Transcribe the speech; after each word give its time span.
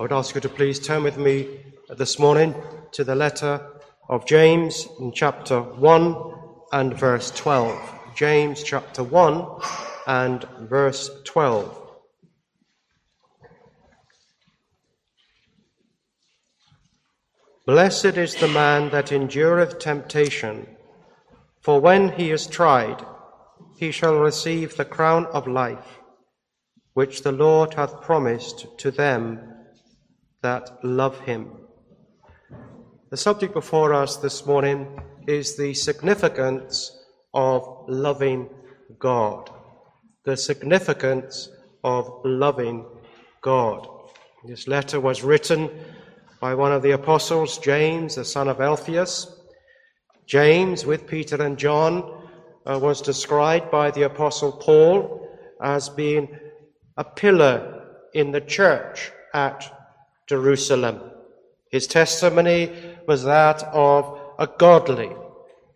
I 0.00 0.04
would 0.04 0.12
ask 0.12 0.36
you 0.36 0.40
to 0.42 0.48
please 0.48 0.78
turn 0.78 1.02
with 1.02 1.18
me 1.18 1.58
this 1.88 2.20
morning 2.20 2.54
to 2.92 3.02
the 3.02 3.16
letter 3.16 3.60
of 4.08 4.24
James 4.26 4.86
in 5.00 5.10
chapter 5.10 5.60
1 5.60 6.16
and 6.72 6.96
verse 6.96 7.32
12. 7.32 8.14
James 8.14 8.62
chapter 8.62 9.02
1 9.02 9.44
and 10.06 10.44
verse 10.60 11.10
12. 11.24 11.76
Blessed 17.66 18.04
is 18.04 18.36
the 18.36 18.46
man 18.46 18.90
that 18.90 19.10
endureth 19.10 19.80
temptation, 19.80 20.76
for 21.60 21.80
when 21.80 22.10
he 22.12 22.30
is 22.30 22.46
tried, 22.46 23.04
he 23.76 23.90
shall 23.90 24.20
receive 24.20 24.76
the 24.76 24.84
crown 24.84 25.26
of 25.26 25.48
life, 25.48 25.98
which 26.92 27.22
the 27.22 27.32
Lord 27.32 27.74
hath 27.74 28.00
promised 28.00 28.78
to 28.78 28.92
them 28.92 29.56
that 30.48 30.82
love 30.82 31.16
him. 31.30 31.42
The 33.10 33.18
subject 33.18 33.52
before 33.52 33.92
us 33.92 34.16
this 34.16 34.46
morning 34.46 34.78
is 35.26 35.46
the 35.58 35.74
significance 35.74 36.74
of 37.34 37.60
loving 37.86 38.48
God. 38.98 39.50
The 40.24 40.38
significance 40.38 41.50
of 41.84 42.02
loving 42.24 42.86
God. 43.42 43.80
This 44.46 44.66
letter 44.66 44.98
was 45.00 45.22
written 45.22 45.68
by 46.40 46.54
one 46.54 46.72
of 46.72 46.82
the 46.82 46.92
apostles, 46.92 47.58
James, 47.58 48.14
the 48.14 48.24
son 48.24 48.48
of 48.48 48.62
Alphaeus. 48.62 49.14
James, 50.26 50.86
with 50.86 51.06
Peter 51.06 51.38
and 51.42 51.58
John, 51.58 51.94
uh, 52.64 52.78
was 52.78 53.02
described 53.02 53.70
by 53.70 53.90
the 53.90 54.04
apostle 54.12 54.52
Paul 54.52 55.28
as 55.62 55.90
being 55.90 56.24
a 56.96 57.04
pillar 57.04 57.58
in 58.14 58.32
the 58.32 58.40
church 58.40 59.12
at 59.34 59.77
Jerusalem. 60.28 61.00
His 61.70 61.86
testimony 61.86 62.72
was 63.06 63.24
that 63.24 63.62
of 63.64 64.20
a 64.38 64.46
godly, 64.46 65.10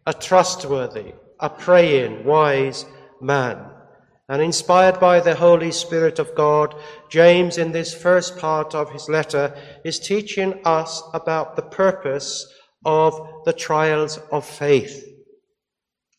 a 0.06 0.12
trustworthy, 0.12 1.12
a 1.40 1.50
praying, 1.50 2.24
wise 2.24 2.84
man. 3.20 3.66
And 4.28 4.40
inspired 4.40 5.00
by 5.00 5.20
the 5.20 5.34
Holy 5.34 5.72
Spirit 5.72 6.18
of 6.18 6.34
God, 6.34 6.74
James, 7.10 7.58
in 7.58 7.72
this 7.72 7.92
first 7.92 8.38
part 8.38 8.74
of 8.74 8.90
his 8.90 9.08
letter, 9.08 9.54
is 9.84 9.98
teaching 9.98 10.60
us 10.64 11.02
about 11.12 11.56
the 11.56 11.62
purpose 11.62 12.46
of 12.84 13.42
the 13.44 13.52
trials 13.52 14.18
of 14.30 14.46
faith. 14.46 15.06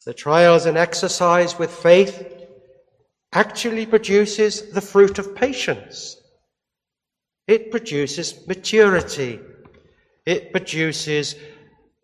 The 0.06 0.14
trials 0.14 0.66
and 0.66 0.78
exercise 0.78 1.58
with 1.58 1.72
faith 1.72 2.28
actually 3.32 3.86
produces 3.86 4.72
the 4.72 4.82
fruit 4.82 5.18
of 5.18 5.34
patience. 5.34 6.18
It 7.48 7.72
produces 7.72 8.48
maturity. 8.48 9.40
It 10.26 10.52
produces 10.52 11.36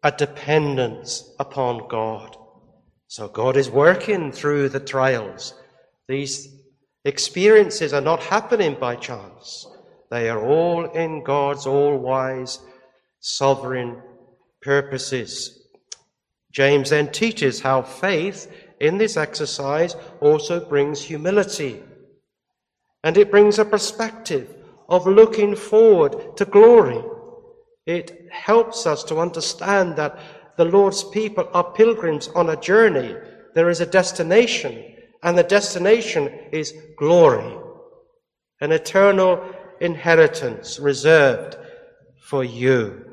a 0.03 0.11
dependence 0.11 1.33
upon 1.39 1.87
God. 1.87 2.35
So 3.07 3.27
God 3.27 3.57
is 3.57 3.69
working 3.69 4.31
through 4.31 4.69
the 4.69 4.79
trials. 4.79 5.53
These 6.07 6.53
experiences 7.05 7.93
are 7.93 8.01
not 8.01 8.21
happening 8.21 8.77
by 8.79 8.95
chance. 8.95 9.65
They 10.11 10.29
are 10.29 10.45
all 10.45 10.85
in 10.91 11.23
God's 11.23 11.65
all 11.65 11.97
wise, 11.97 12.59
sovereign 13.19 14.01
purposes. 14.61 15.67
James 16.51 16.89
then 16.89 17.11
teaches 17.11 17.61
how 17.61 17.81
faith 17.81 18.51
in 18.79 18.97
this 18.97 19.17
exercise 19.17 19.95
also 20.19 20.67
brings 20.67 21.01
humility. 21.01 21.81
And 23.03 23.17
it 23.17 23.31
brings 23.31 23.59
a 23.59 23.65
perspective 23.65 24.58
of 24.89 25.07
looking 25.07 25.55
forward 25.55 26.35
to 26.37 26.45
glory. 26.45 27.01
It 27.85 28.27
helps 28.31 28.85
us 28.85 29.03
to 29.05 29.19
understand 29.19 29.95
that 29.95 30.19
the 30.57 30.65
Lord's 30.65 31.03
people 31.03 31.47
are 31.53 31.71
pilgrims 31.71 32.27
on 32.29 32.49
a 32.49 32.59
journey. 32.59 33.15
There 33.55 33.69
is 33.69 33.79
a 33.79 33.85
destination, 33.85 34.93
and 35.23 35.37
the 35.37 35.43
destination 35.43 36.27
is 36.51 36.73
glory, 36.97 37.55
an 38.59 38.71
eternal 38.71 39.55
inheritance 39.79 40.79
reserved 40.79 41.57
for 42.21 42.43
you. 42.43 43.05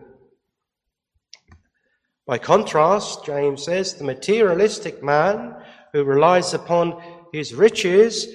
By 2.26 2.38
contrast, 2.38 3.24
James 3.24 3.64
says, 3.64 3.94
the 3.94 4.04
materialistic 4.04 5.02
man 5.02 5.54
who 5.92 6.02
relies 6.02 6.54
upon 6.54 7.00
his 7.32 7.54
riches 7.54 8.26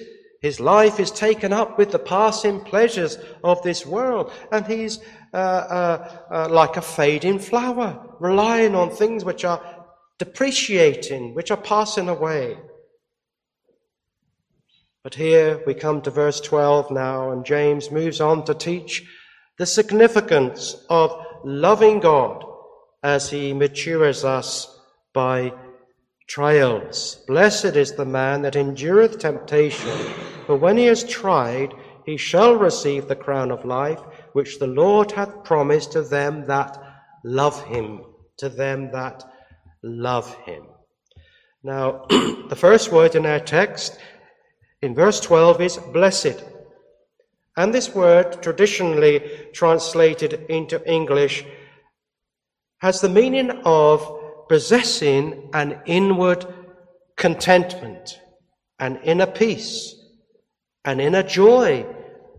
his 0.42 0.58
life 0.58 0.98
is 0.98 1.12
taken 1.12 1.52
up 1.52 1.78
with 1.78 1.92
the 1.92 2.00
passing 2.00 2.60
pleasures 2.60 3.16
of 3.44 3.62
this 3.62 3.86
world, 3.86 4.32
and 4.50 4.66
he's 4.66 4.98
uh, 5.32 5.36
uh, 5.36 6.20
uh, 6.30 6.48
like 6.50 6.76
a 6.76 6.82
fading 6.82 7.38
flower, 7.38 8.16
relying 8.18 8.74
on 8.74 8.90
things 8.90 9.24
which 9.24 9.44
are 9.44 9.62
depreciating, 10.18 11.34
which 11.34 11.52
are 11.52 11.56
passing 11.56 12.08
away. 12.08 12.58
But 15.04 15.14
here 15.14 15.62
we 15.64 15.74
come 15.74 16.02
to 16.02 16.10
verse 16.10 16.40
12 16.40 16.90
now, 16.90 17.30
and 17.30 17.44
James 17.44 17.92
moves 17.92 18.20
on 18.20 18.44
to 18.46 18.54
teach 18.54 19.04
the 19.58 19.66
significance 19.66 20.74
of 20.90 21.16
loving 21.44 22.00
God 22.00 22.44
as 23.02 23.30
he 23.30 23.52
matures 23.52 24.24
us 24.24 24.76
by 25.12 25.52
trials. 26.32 27.16
Blessed 27.26 27.76
is 27.76 27.92
the 27.92 28.06
man 28.06 28.40
that 28.40 28.56
endureth 28.56 29.18
temptation, 29.18 29.94
for 30.46 30.56
when 30.56 30.78
he 30.78 30.86
is 30.86 31.04
tried, 31.04 31.74
he 32.06 32.16
shall 32.16 32.54
receive 32.54 33.06
the 33.06 33.14
crown 33.14 33.50
of 33.50 33.66
life, 33.66 34.00
which 34.32 34.58
the 34.58 34.66
Lord 34.66 35.12
hath 35.12 35.44
promised 35.44 35.92
to 35.92 36.00
them 36.00 36.46
that 36.46 36.82
love 37.22 37.62
him. 37.64 38.00
To 38.38 38.48
them 38.48 38.90
that 38.92 39.22
love 39.82 40.34
him. 40.36 40.64
Now, 41.62 42.06
the 42.08 42.56
first 42.56 42.90
word 42.90 43.14
in 43.14 43.26
our 43.26 43.38
text 43.38 43.98
in 44.80 44.94
verse 44.94 45.20
12 45.20 45.60
is 45.60 45.76
blessed. 45.92 46.42
And 47.58 47.74
this 47.74 47.94
word, 47.94 48.42
traditionally 48.42 49.20
translated 49.52 50.46
into 50.48 50.82
English, 50.90 51.44
has 52.78 53.02
the 53.02 53.10
meaning 53.10 53.50
of 53.66 54.21
possessing 54.52 55.48
an 55.54 55.80
inward 55.86 56.44
contentment, 57.16 58.20
an 58.78 59.00
inner 59.02 59.26
peace, 59.26 59.94
an 60.84 61.00
inner 61.00 61.22
joy 61.22 61.86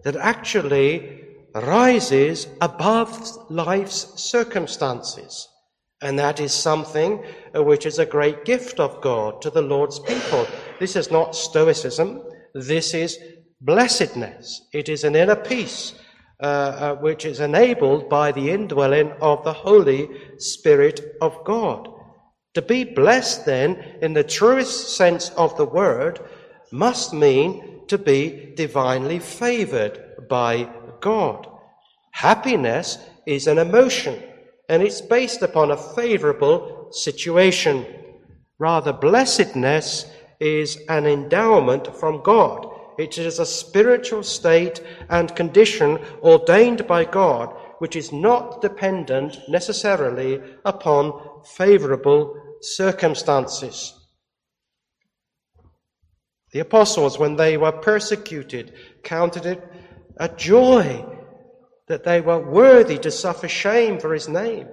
that 0.03 0.15
actually 0.17 1.23
rises 1.55 2.45
above 2.61 3.09
life's 3.49 4.21
circumstances. 4.21 5.47
And 6.03 6.19
that 6.19 6.39
is 6.39 6.53
something 6.53 7.23
which 7.55 7.87
is 7.87 7.97
a 7.97 8.05
great 8.05 8.45
gift 8.45 8.79
of 8.79 9.01
God 9.01 9.41
to 9.41 9.49
the 9.49 9.63
Lord's 9.63 9.97
people. 9.97 10.45
This 10.79 10.95
is 10.95 11.09
not 11.09 11.35
stoicism. 11.35 12.21
This 12.53 12.93
is 12.93 13.17
blessedness. 13.59 14.67
It 14.71 14.87
is 14.87 15.03
an 15.03 15.15
inner 15.15 15.35
peace 15.35 15.95
uh, 16.39 16.45
uh, 16.45 16.95
which 16.97 17.25
is 17.25 17.39
enabled 17.39 18.07
by 18.07 18.31
the 18.31 18.51
indwelling 18.51 19.13
of 19.19 19.43
the 19.43 19.53
Holy 19.53 20.09
Spirit 20.37 21.17
of 21.19 21.43
God. 21.43 21.89
To 22.55 22.61
be 22.61 22.83
blessed, 22.83 23.45
then, 23.45 23.97
in 24.01 24.13
the 24.13 24.23
truest 24.23 24.95
sense 24.95 25.29
of 25.31 25.57
the 25.57 25.65
word, 25.65 26.19
must 26.71 27.13
mean 27.13 27.81
to 27.87 27.97
be 27.97 28.53
divinely 28.55 29.19
favored 29.19 30.27
by 30.29 30.69
God. 31.01 31.47
Happiness 32.11 32.99
is 33.25 33.47
an 33.47 33.57
emotion, 33.57 34.21
and 34.69 34.83
it's 34.83 35.01
based 35.01 35.41
upon 35.41 35.71
a 35.71 35.77
favorable 35.77 36.89
situation. 36.91 37.85
Rather, 38.59 38.93
blessedness 38.93 40.05
is 40.39 40.77
an 40.89 41.07
endowment 41.07 41.95
from 41.97 42.21
God. 42.21 42.69
It 42.99 43.17
is 43.17 43.39
a 43.39 43.45
spiritual 43.45 44.21
state 44.21 44.79
and 45.09 45.35
condition 45.35 45.99
ordained 46.21 46.85
by 46.85 47.05
God, 47.05 47.55
which 47.79 47.95
is 47.95 48.11
not 48.11 48.61
dependent 48.61 49.39
necessarily 49.49 50.39
upon 50.63 51.19
favorable 51.43 52.39
circumstances. 52.63 53.93
The 56.51 56.59
apostles, 56.59 57.17
when 57.17 57.35
they 57.35 57.57
were 57.57 57.71
persecuted, 57.71 58.73
counted 59.03 59.45
it 59.45 59.63
a 60.17 60.29
joy 60.29 61.05
that 61.87 62.03
they 62.03 62.21
were 62.21 62.39
worthy 62.39 62.97
to 62.99 63.11
suffer 63.11 63.47
shame 63.47 63.99
for 63.99 64.13
his 64.13 64.29
name. 64.29 64.67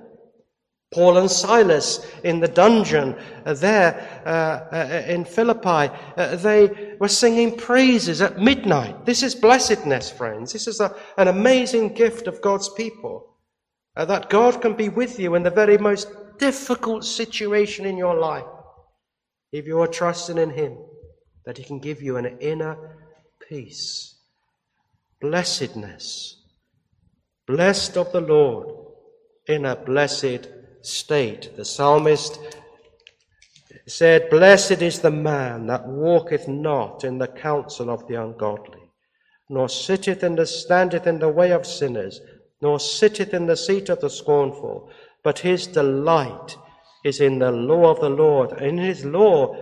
Paul 0.93 1.19
and 1.19 1.31
Silas 1.31 2.05
in 2.25 2.41
the 2.41 2.49
dungeon 2.49 3.17
uh, 3.47 3.55
there 3.55 4.23
uh, 4.27 4.75
uh, 4.75 5.05
in 5.07 5.25
Philippi, 5.25 5.95
uh, 6.17 6.37
they 6.37 6.97
were 6.99 7.09
singing 7.09 7.57
praises 7.57 8.21
at 8.21 8.41
midnight. 8.41 9.07
This 9.07 9.23
is 9.23 9.35
blessedness, 9.37 10.11
friends. 10.11 10.53
This 10.53 10.67
is 10.67 10.81
a, 10.81 10.95
an 11.17 11.29
amazing 11.29 11.95
gift 11.95 12.27
of 12.27 12.43
God's 12.43 12.69
people. 12.71 13.37
Uh, 13.97 14.05
that 14.05 14.31
God 14.31 14.61
can 14.61 14.75
be 14.75 14.89
with 14.89 15.19
you 15.21 15.35
in 15.37 15.45
the 15.45 15.51
very 15.51 15.79
most 15.79 16.09
difficult 16.41 17.05
situation 17.05 17.87
in 17.87 17.97
your 17.97 18.19
life, 18.19 18.47
if 19.53 19.67
you 19.67 19.81
are 19.81 19.87
trusting 19.87 20.39
in 20.39 20.51
Him, 20.51 20.77
that 21.45 21.59
He 21.59 21.65
can 21.65 21.79
give 21.79 22.03
you 22.03 22.17
an 22.17 22.39
inner 22.41 22.77
peace, 23.49 24.17
blessedness. 25.21 26.37
blessed 27.47 27.97
of 27.97 28.11
the 28.13 28.21
Lord, 28.21 28.69
in 29.47 29.67
a 29.67 29.77
blessed 29.77 30.49
state. 30.83 31.57
The 31.57 31.65
psalmist 31.65 32.39
said, 33.87 34.31
Blessed 34.31 34.83
is 34.83 35.01
the 35.01 35.11
man 35.11 35.67
that 35.67 35.87
walketh 35.87 36.47
not 36.47 37.05
in 37.05 37.19
the 37.19 37.27
counsel 37.27 37.91
of 37.91 38.07
the 38.07 38.15
ungodly, 38.15 38.85
nor 39.49 39.69
sitteth 39.69 40.23
and 40.23 40.39
standeth 40.47 41.07
in 41.07 41.19
the 41.19 41.29
way 41.29 41.51
of 41.51 41.67
sinners, 41.67 42.21
nor 42.63 42.79
sitteth 42.79 43.35
in 43.35 43.47
the 43.47 43.57
seat 43.57 43.89
of 43.89 44.01
the 44.01 44.11
scornful, 44.11 44.91
but 45.23 45.41
his 45.41 45.67
delight 45.67 46.57
is 47.05 47.21
in 47.21 47.39
the 47.39 47.53
law 47.53 47.91
of 47.91 48.01
the 48.01 48.11
Lord. 48.11 48.61
In 48.61 48.79
his 48.79 49.05
law 49.05 49.57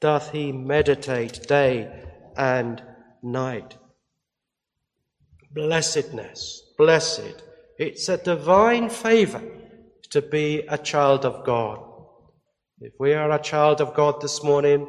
doth 0.00 0.30
he 0.32 0.52
meditate 0.52 1.46
day 1.46 1.90
and 2.36 2.82
night. 3.22 3.76
Blessedness, 5.52 6.62
blessed. 6.78 7.42
It's 7.78 8.08
a 8.08 8.16
divine 8.16 8.88
favor 8.88 9.42
to 10.10 10.22
be 10.22 10.60
a 10.68 10.78
child 10.78 11.24
of 11.24 11.44
God. 11.44 11.82
If 12.80 12.94
we 12.98 13.12
are 13.14 13.30
a 13.30 13.42
child 13.42 13.80
of 13.80 13.94
God 13.94 14.20
this 14.20 14.42
morning, 14.42 14.86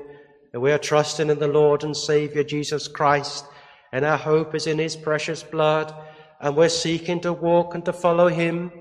and 0.54 0.62
we 0.62 0.72
are 0.72 0.78
trusting 0.78 1.30
in 1.30 1.40
the 1.40 1.48
Lord 1.48 1.84
and 1.84 1.96
Savior 1.96 2.44
Jesus 2.44 2.88
Christ, 2.88 3.46
and 3.92 4.06
our 4.06 4.18
hope 4.18 4.56
is 4.56 4.68
in 4.68 4.78
His 4.78 4.96
precious 4.96 5.44
blood, 5.44 5.94
and 6.40 6.56
we're 6.56 6.70
seeking 6.70 7.20
to 7.22 7.34
walk 7.34 7.76
and 7.76 7.86
to 7.86 7.94
follow 7.94 8.28
Him 8.28 8.72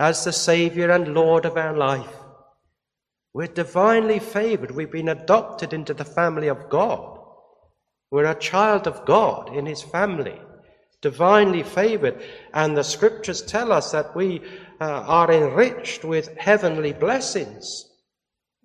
as 0.00 0.24
the 0.24 0.32
Savior 0.32 0.90
and 0.90 1.12
Lord 1.12 1.44
of 1.44 1.58
our 1.58 1.76
life, 1.76 2.16
we're 3.34 3.48
divinely 3.48 4.18
favored. 4.18 4.70
We've 4.70 4.90
been 4.90 5.10
adopted 5.10 5.74
into 5.74 5.92
the 5.92 6.06
family 6.06 6.48
of 6.48 6.70
God. 6.70 7.20
We're 8.10 8.30
a 8.30 8.38
child 8.38 8.86
of 8.86 9.04
God 9.04 9.54
in 9.54 9.66
His 9.66 9.82
family, 9.82 10.40
divinely 11.02 11.62
favored. 11.62 12.22
And 12.54 12.74
the 12.74 12.82
scriptures 12.82 13.42
tell 13.42 13.72
us 13.72 13.92
that 13.92 14.16
we 14.16 14.40
uh, 14.80 14.84
are 14.84 15.30
enriched 15.30 16.02
with 16.02 16.34
heavenly 16.38 16.94
blessings. 16.94 17.84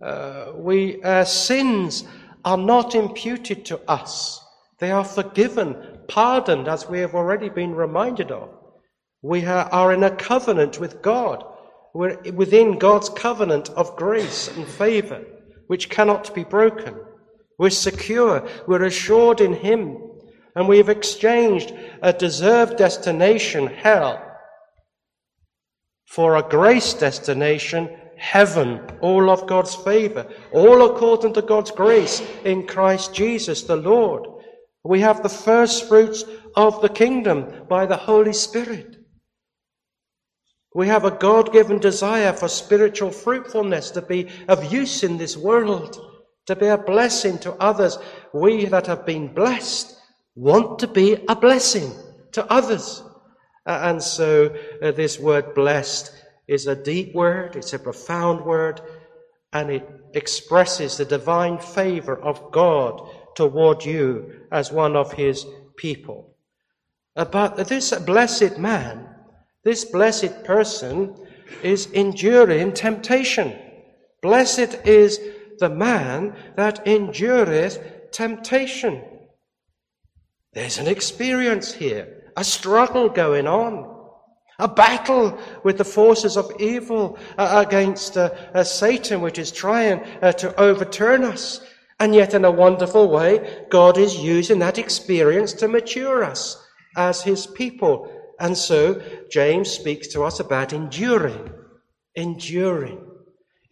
Uh, 0.01 0.53
we, 0.55 1.03
our 1.03 1.25
sins 1.25 2.05
are 2.45 2.57
not 2.57 2.95
imputed 2.95 3.65
to 3.65 3.81
us. 3.91 4.41
They 4.79 4.89
are 4.89 5.03
forgiven, 5.03 5.75
pardoned, 6.07 6.69
as 6.69 6.87
we 6.87 6.99
have 6.99 7.13
already 7.13 7.49
been 7.49 7.75
reminded 7.75 8.31
of. 8.31 8.54
We 9.25 9.43
are 9.43 9.91
in 9.91 10.03
a 10.03 10.15
covenant 10.15 10.79
with 10.79 11.01
God. 11.01 11.43
We're 11.95 12.21
within 12.33 12.77
God's 12.77 13.09
covenant 13.09 13.69
of 13.69 13.95
grace 13.95 14.55
and 14.55 14.67
favor, 14.67 15.25
which 15.65 15.89
cannot 15.89 16.35
be 16.35 16.43
broken. 16.43 16.95
We're 17.57 17.71
secure. 17.71 18.47
We're 18.67 18.83
assured 18.83 19.41
in 19.41 19.53
Him. 19.53 19.97
And 20.55 20.67
we've 20.67 20.89
exchanged 20.89 21.73
a 22.03 22.13
deserved 22.13 22.77
destination, 22.77 23.65
hell, 23.65 24.21
for 26.05 26.35
a 26.35 26.47
grace 26.47 26.93
destination, 26.93 27.89
heaven, 28.17 28.79
all 29.01 29.31
of 29.31 29.47
God's 29.47 29.73
favor, 29.73 30.27
all 30.53 30.85
according 30.85 31.33
to 31.33 31.41
God's 31.41 31.71
grace 31.71 32.21
in 32.43 32.67
Christ 32.67 33.15
Jesus 33.15 33.63
the 33.63 33.75
Lord. 33.75 34.27
We 34.83 34.99
have 34.99 35.23
the 35.23 35.29
first 35.29 35.87
fruits 35.87 36.23
of 36.55 36.79
the 36.83 36.89
kingdom 36.89 37.65
by 37.67 37.87
the 37.87 37.97
Holy 37.97 38.33
Spirit. 38.33 38.94
We 40.75 40.87
have 40.87 41.05
a 41.05 41.11
God 41.11 41.53
given 41.53 41.79
desire 41.79 42.33
for 42.33 42.49
spiritual 42.49 43.09
fruitfulness 43.09 43.91
to 43.91 44.01
be 44.01 44.27
of 44.49 44.73
use 44.73 45.03
in 45.03 45.17
this 45.17 45.37
world, 45.37 45.97
to 46.47 46.55
be 46.57 46.67
a 46.67 46.77
blessing 46.77 47.37
to 47.39 47.53
others. 47.53 47.97
We 48.33 48.65
that 48.65 48.85
have 48.87 49.05
been 49.05 49.33
blessed 49.33 49.95
want 50.35 50.79
to 50.79 50.87
be 50.87 51.13
a 51.29 51.35
blessing 51.35 51.93
to 52.33 52.45
others. 52.51 53.01
And 53.65 54.03
so 54.03 54.53
uh, 54.81 54.91
this 54.91 55.17
word 55.17 55.55
blessed 55.55 56.11
is 56.45 56.67
a 56.67 56.75
deep 56.75 57.15
word, 57.15 57.55
it's 57.55 57.71
a 57.71 57.79
profound 57.79 58.45
word, 58.45 58.81
and 59.53 59.71
it 59.71 59.89
expresses 60.13 60.97
the 60.97 61.05
divine 61.05 61.57
favor 61.57 62.17
of 62.17 62.51
God 62.51 63.01
toward 63.37 63.85
you 63.85 64.41
as 64.51 64.73
one 64.73 64.97
of 64.97 65.13
his 65.13 65.45
people. 65.77 66.35
Uh, 67.15 67.23
but 67.23 67.55
this 67.69 67.97
blessed 67.99 68.57
man 68.57 69.14
this 69.65 69.83
blessed 69.83 70.43
person 70.43 71.15
is 71.63 71.87
enduring 71.87 72.71
temptation. 72.71 73.53
Blessed 74.21 74.75
is 74.85 75.19
the 75.59 75.69
man 75.69 76.35
that 76.55 76.87
endureth 76.87 78.11
temptation. 78.11 79.03
There's 80.53 80.77
an 80.77 80.87
experience 80.87 81.73
here, 81.73 82.31
a 82.37 82.43
struggle 82.43 83.09
going 83.09 83.47
on, 83.47 83.91
a 84.59 84.67
battle 84.67 85.37
with 85.63 85.79
the 85.79 85.83
forces 85.83 86.37
of 86.37 86.51
evil 86.59 87.17
uh, 87.37 87.65
against 87.67 88.17
uh, 88.17 88.29
uh, 88.53 88.63
Satan, 88.63 89.19
which 89.19 89.39
is 89.39 89.51
trying 89.51 89.99
uh, 90.21 90.31
to 90.33 90.57
overturn 90.59 91.23
us. 91.23 91.59
And 91.99 92.13
yet, 92.13 92.33
in 92.33 92.45
a 92.45 92.51
wonderful 92.51 93.09
way, 93.09 93.65
God 93.69 93.97
is 93.97 94.17
using 94.17 94.59
that 94.59 94.77
experience 94.77 95.53
to 95.53 95.67
mature 95.67 96.23
us 96.23 96.61
as 96.95 97.21
his 97.23 97.47
people 97.47 98.11
and 98.39 98.57
so 98.57 99.01
James 99.29 99.69
speaks 99.69 100.07
to 100.09 100.23
us 100.23 100.39
about 100.39 100.73
enduring. 100.73 101.51
Enduring. 102.15 102.99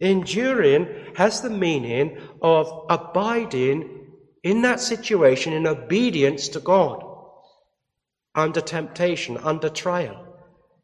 Enduring 0.00 1.14
has 1.16 1.40
the 1.40 1.50
meaning 1.50 2.18
of 2.42 2.86
abiding 2.90 4.06
in 4.42 4.62
that 4.62 4.80
situation 4.80 5.52
in 5.52 5.66
obedience 5.66 6.48
to 6.48 6.60
God 6.60 7.02
under 8.34 8.60
temptation, 8.60 9.38
under 9.38 9.68
trial. 9.68 10.20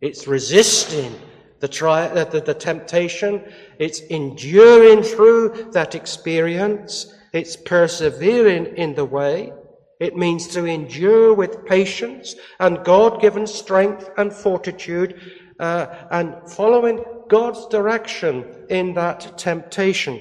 It's 0.01 0.27
resisting 0.27 1.15
the, 1.61 1.69
tri- 1.69 2.07
uh, 2.07 2.25
the, 2.25 2.41
the 2.41 2.55
temptation. 2.55 3.45
It's 3.79 4.01
enduring 4.01 5.03
through 5.03 5.71
that 5.73 5.95
experience. 5.95 7.13
It's 7.33 7.57
persevering 7.57 8.77
in 8.77 8.95
the 8.95 9.05
way. 9.05 9.53
It 10.01 10.17
means 10.17 10.49
to 10.49 10.65
endure 10.65 11.35
with 11.35 11.67
patience 11.67 12.35
and 12.59 12.83
God 12.85 13.21
given 13.21 13.47
strength 13.47 14.09
and 14.17 14.33
fortitude 14.33 15.21
uh, 15.61 15.87
and 16.11 16.51
following 16.51 17.05
God's 17.29 17.67
direction 17.69 18.67
in 18.71 18.95
that 18.95 19.39
temptation. 19.39 20.19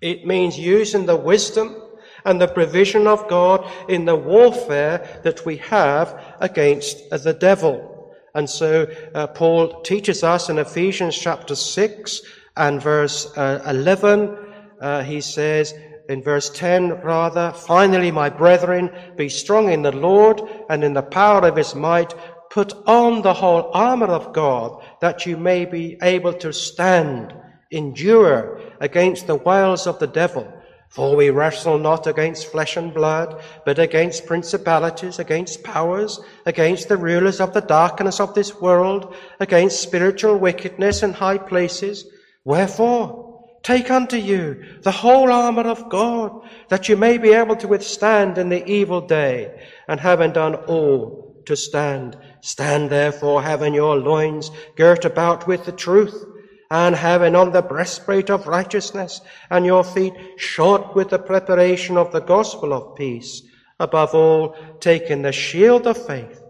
It 0.00 0.26
means 0.26 0.58
using 0.58 1.04
the 1.04 1.16
wisdom 1.16 1.76
and 2.24 2.40
the 2.40 2.48
provision 2.48 3.06
of 3.06 3.28
God 3.28 3.70
in 3.88 4.06
the 4.06 4.16
warfare 4.16 5.20
that 5.24 5.44
we 5.44 5.58
have 5.58 6.36
against 6.40 7.10
the 7.10 7.36
devil. 7.38 8.14
And 8.34 8.48
so 8.48 8.86
uh, 9.14 9.26
Paul 9.28 9.82
teaches 9.82 10.24
us 10.24 10.48
in 10.48 10.58
Ephesians 10.58 11.16
chapter 11.16 11.54
6 11.54 12.22
and 12.56 12.82
verse 12.82 13.30
uh, 13.36 13.62
11, 13.66 14.36
uh, 14.80 15.02
he 15.02 15.20
says, 15.20 15.74
in 16.08 16.22
verse 16.22 16.50
10, 16.50 17.00
rather, 17.02 17.52
finally, 17.52 18.10
my 18.10 18.28
brethren, 18.28 18.90
be 19.16 19.28
strong 19.28 19.70
in 19.70 19.82
the 19.82 19.92
Lord 19.92 20.40
and 20.68 20.84
in 20.84 20.92
the 20.92 21.02
power 21.02 21.46
of 21.46 21.56
his 21.56 21.74
might. 21.74 22.14
Put 22.50 22.72
on 22.86 23.22
the 23.22 23.34
whole 23.34 23.70
armor 23.72 24.06
of 24.06 24.32
God 24.32 24.82
that 25.00 25.26
you 25.26 25.36
may 25.36 25.64
be 25.64 25.98
able 26.02 26.34
to 26.34 26.52
stand, 26.52 27.34
endure 27.70 28.60
against 28.80 29.26
the 29.26 29.34
wiles 29.34 29.86
of 29.86 29.98
the 29.98 30.06
devil. 30.06 30.46
For 30.88 31.16
we 31.16 31.30
wrestle 31.30 31.78
not 31.78 32.06
against 32.06 32.52
flesh 32.52 32.76
and 32.76 32.94
blood, 32.94 33.42
but 33.64 33.80
against 33.80 34.26
principalities, 34.26 35.18
against 35.18 35.64
powers, 35.64 36.20
against 36.46 36.88
the 36.88 36.96
rulers 36.96 37.40
of 37.40 37.52
the 37.52 37.62
darkness 37.62 38.20
of 38.20 38.34
this 38.34 38.60
world, 38.60 39.12
against 39.40 39.82
spiritual 39.82 40.36
wickedness 40.36 41.02
in 41.02 41.12
high 41.12 41.38
places. 41.38 42.06
Wherefore? 42.44 43.23
Take 43.64 43.90
unto 43.90 44.18
you 44.18 44.62
the 44.82 44.92
whole 44.92 45.32
armor 45.32 45.66
of 45.66 45.88
God, 45.88 46.46
that 46.68 46.88
you 46.90 46.98
may 46.98 47.16
be 47.16 47.32
able 47.32 47.56
to 47.56 47.66
withstand 47.66 48.36
in 48.36 48.50
the 48.50 48.64
evil 48.66 49.00
day, 49.00 49.68
and 49.88 49.98
having 49.98 50.32
done 50.32 50.54
all 50.54 51.42
to 51.46 51.56
stand. 51.56 52.16
Stand 52.42 52.90
therefore, 52.90 53.42
having 53.42 53.72
your 53.72 53.96
loins 53.96 54.50
girt 54.76 55.06
about 55.06 55.46
with 55.46 55.64
the 55.64 55.72
truth, 55.72 56.26
and 56.70 56.94
having 56.94 57.34
on 57.34 57.52
the 57.52 57.62
breastplate 57.62 58.28
of 58.28 58.46
righteousness, 58.46 59.22
and 59.48 59.64
your 59.64 59.82
feet 59.82 60.12
shod 60.36 60.94
with 60.94 61.08
the 61.08 61.18
preparation 61.18 61.96
of 61.96 62.12
the 62.12 62.20
gospel 62.20 62.74
of 62.74 62.96
peace. 62.96 63.40
Above 63.80 64.14
all, 64.14 64.54
taking 64.78 65.22
the 65.22 65.32
shield 65.32 65.86
of 65.86 66.06
faith, 66.06 66.42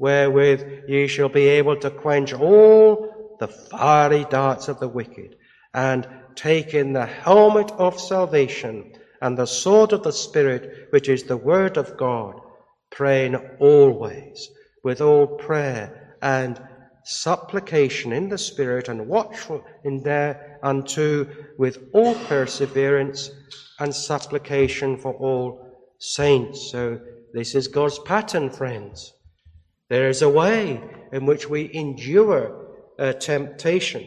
wherewith 0.00 0.88
ye 0.88 1.06
shall 1.06 1.28
be 1.28 1.46
able 1.46 1.76
to 1.76 1.90
quench 1.90 2.32
all 2.32 3.36
the 3.38 3.46
fiery 3.48 4.26
darts 4.28 4.66
of 4.66 4.80
the 4.80 4.88
wicked, 4.88 5.36
and 5.72 6.08
taking 6.36 6.92
the 6.92 7.06
helmet 7.06 7.70
of 7.72 7.98
salvation 7.98 8.92
and 9.20 9.36
the 9.36 9.46
sword 9.46 9.92
of 9.92 10.02
the 10.02 10.12
Spirit, 10.12 10.88
which 10.90 11.08
is 11.08 11.24
the 11.24 11.36
word 11.36 11.76
of 11.76 11.96
God, 11.96 12.40
praying 12.90 13.36
always 13.58 14.48
with 14.84 15.00
all 15.00 15.26
prayer 15.26 16.16
and 16.22 16.60
supplication 17.04 18.12
in 18.12 18.28
the 18.28 18.38
Spirit 18.38 18.88
and 18.88 19.08
watchful 19.08 19.64
in 19.84 20.02
there 20.02 20.58
unto 20.62 21.26
with 21.58 21.78
all 21.92 22.14
perseverance 22.26 23.30
and 23.78 23.94
supplication 23.94 24.96
for 24.96 25.14
all 25.14 25.60
saints. 25.98 26.70
So 26.70 27.00
this 27.32 27.54
is 27.54 27.68
God's 27.68 27.98
pattern, 28.00 28.50
friends. 28.50 29.12
There 29.88 30.08
is 30.08 30.22
a 30.22 30.28
way 30.28 30.82
in 31.12 31.26
which 31.26 31.48
we 31.48 31.72
endure 31.72 32.66
uh, 32.98 33.12
temptation. 33.12 34.04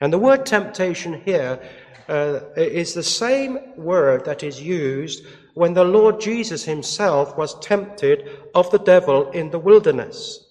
And 0.00 0.12
the 0.12 0.18
word 0.18 0.46
temptation 0.46 1.20
here 1.24 1.60
uh, 2.08 2.40
is 2.56 2.94
the 2.94 3.02
same 3.02 3.58
word 3.76 4.24
that 4.24 4.42
is 4.42 4.60
used 4.60 5.24
when 5.54 5.74
the 5.74 5.84
Lord 5.84 6.20
Jesus 6.20 6.64
himself 6.64 7.36
was 7.36 7.58
tempted 7.60 8.28
of 8.54 8.70
the 8.70 8.78
devil 8.78 9.30
in 9.30 9.50
the 9.50 9.58
wilderness. 9.58 10.44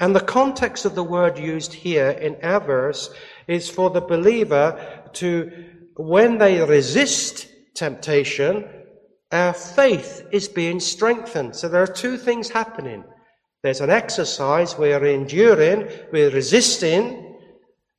And 0.00 0.14
the 0.14 0.20
context 0.20 0.84
of 0.84 0.94
the 0.94 1.04
word 1.04 1.38
used 1.38 1.72
here 1.72 2.10
in 2.10 2.36
our 2.42 2.60
verse 2.60 3.10
is 3.46 3.70
for 3.70 3.90
the 3.90 4.00
believer 4.00 5.02
to, 5.14 5.50
when 5.96 6.38
they 6.38 6.60
resist 6.60 7.48
temptation, 7.74 8.68
our 9.30 9.52
faith 9.52 10.26
is 10.30 10.48
being 10.48 10.80
strengthened. 10.80 11.56
So 11.56 11.68
there 11.68 11.82
are 11.82 11.86
two 11.86 12.16
things 12.16 12.48
happening. 12.48 13.04
There's 13.62 13.80
an 13.80 13.90
exercise, 13.90 14.76
we're 14.76 15.04
enduring, 15.04 15.88
we're 16.12 16.30
resisting, 16.30 17.33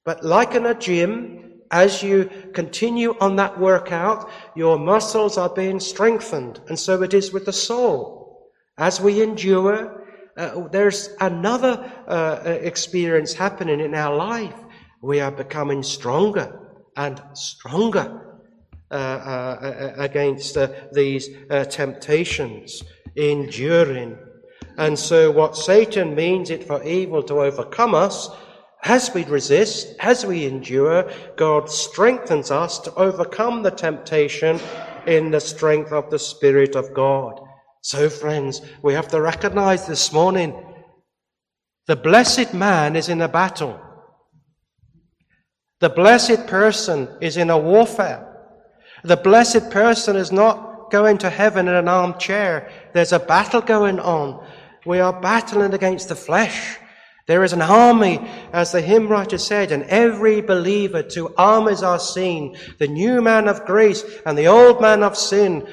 but 0.06 0.24
like 0.24 0.54
in 0.54 0.68
a 0.68 0.76
gym, 0.76 1.46
as 1.72 2.04
you 2.04 2.30
continue 2.54 3.16
on 3.20 3.36
that 3.38 3.60
workout, 3.60 4.30
your 4.56 4.78
muscles 4.78 5.38
are 5.38 5.50
being 5.50 5.80
strengthened. 5.80 6.62
And 6.70 6.80
so 6.80 7.02
it 7.02 7.14
is 7.14 7.34
with 7.34 7.46
the 7.46 7.54
soul. 7.54 8.52
As 8.78 9.02
we 9.02 9.22
endure, 9.22 10.06
uh, 10.38 10.68
there's 10.68 11.10
another 11.20 11.92
uh, 12.08 12.40
experience 12.46 13.34
happening 13.34 13.80
in 13.80 13.96
our 13.96 14.16
life. 14.16 14.56
We 15.02 15.20
are 15.22 15.32
becoming 15.32 15.82
stronger 15.82 16.60
and 16.96 17.22
stronger 17.34 18.22
uh, 18.92 18.94
uh 18.94 19.94
against 19.98 20.56
uh, 20.56 20.68
these 20.94 21.30
uh, 21.50 21.66
temptations, 21.66 22.84
enduring. 23.16 24.18
And 24.78 24.98
so, 25.00 25.32
what 25.32 25.58
Satan 25.58 26.16
means 26.16 26.50
it 26.50 26.64
for 26.64 26.84
evil 26.84 27.24
to 27.24 27.42
overcome 27.42 27.96
us, 27.96 28.30
as 28.86 29.12
we 29.14 29.24
resist, 29.26 29.96
as 30.00 30.26
we 30.26 30.46
endure, 30.46 31.12
God 31.38 31.70
strengthens 31.70 32.52
us 32.52 32.78
to 32.80 32.94
overcome 32.94 33.64
the 33.64 33.72
temptation 33.72 34.60
in 35.08 35.32
the 35.32 35.42
strength 35.42 35.92
of 35.92 36.12
the 36.12 36.20
Spirit 36.20 36.76
of 36.76 36.94
God. 36.94 37.42
So, 37.82 38.10
friends, 38.10 38.62
we 38.84 38.94
have 38.94 39.08
to 39.10 39.22
recognize 39.22 39.88
this 39.88 40.14
morning 40.14 40.56
the 41.88 41.96
blessed 41.96 42.54
man 42.54 42.96
is 42.96 43.10
in 43.10 43.22
a 43.22 43.28
battle. 43.28 43.80
The 45.80 45.90
blessed 45.90 46.46
person 46.48 47.10
is 47.22 47.38
in 47.38 47.50
a 47.50 47.58
warfare. 47.58 48.32
The 49.04 49.18
blessed 49.18 49.70
person 49.72 50.16
is 50.16 50.32
not 50.32 50.92
going 50.92 51.18
to 51.20 51.30
heaven 51.30 51.68
in 51.68 51.76
an 51.76 51.88
armchair. 51.88 52.72
There's 52.94 53.12
a 53.14 53.20
battle 53.20 53.62
going 53.62 54.00
on. 54.00 54.48
We 54.86 55.00
are 55.00 55.20
battling 55.20 55.74
against 55.74 56.10
the 56.10 56.16
flesh. 56.16 56.78
There 57.28 57.44
is 57.44 57.54
an 57.54 57.62
army, 57.62 58.20
as 58.54 58.72
the 58.72 58.82
hymn 58.82 59.08
writer 59.08 59.40
said, 59.40 59.72
and 59.72 59.84
every 59.84 60.42
believer 60.42 61.02
two 61.02 61.34
armies 61.36 61.82
are 61.82 62.00
seen, 62.00 62.56
the 62.78 62.88
new 62.88 63.22
man 63.22 63.48
of 63.48 63.66
grace 63.66 64.04
and 64.26 64.38
the 64.38 64.48
old 64.48 64.80
man 64.80 65.02
of 65.02 65.18
sin. 65.18 65.68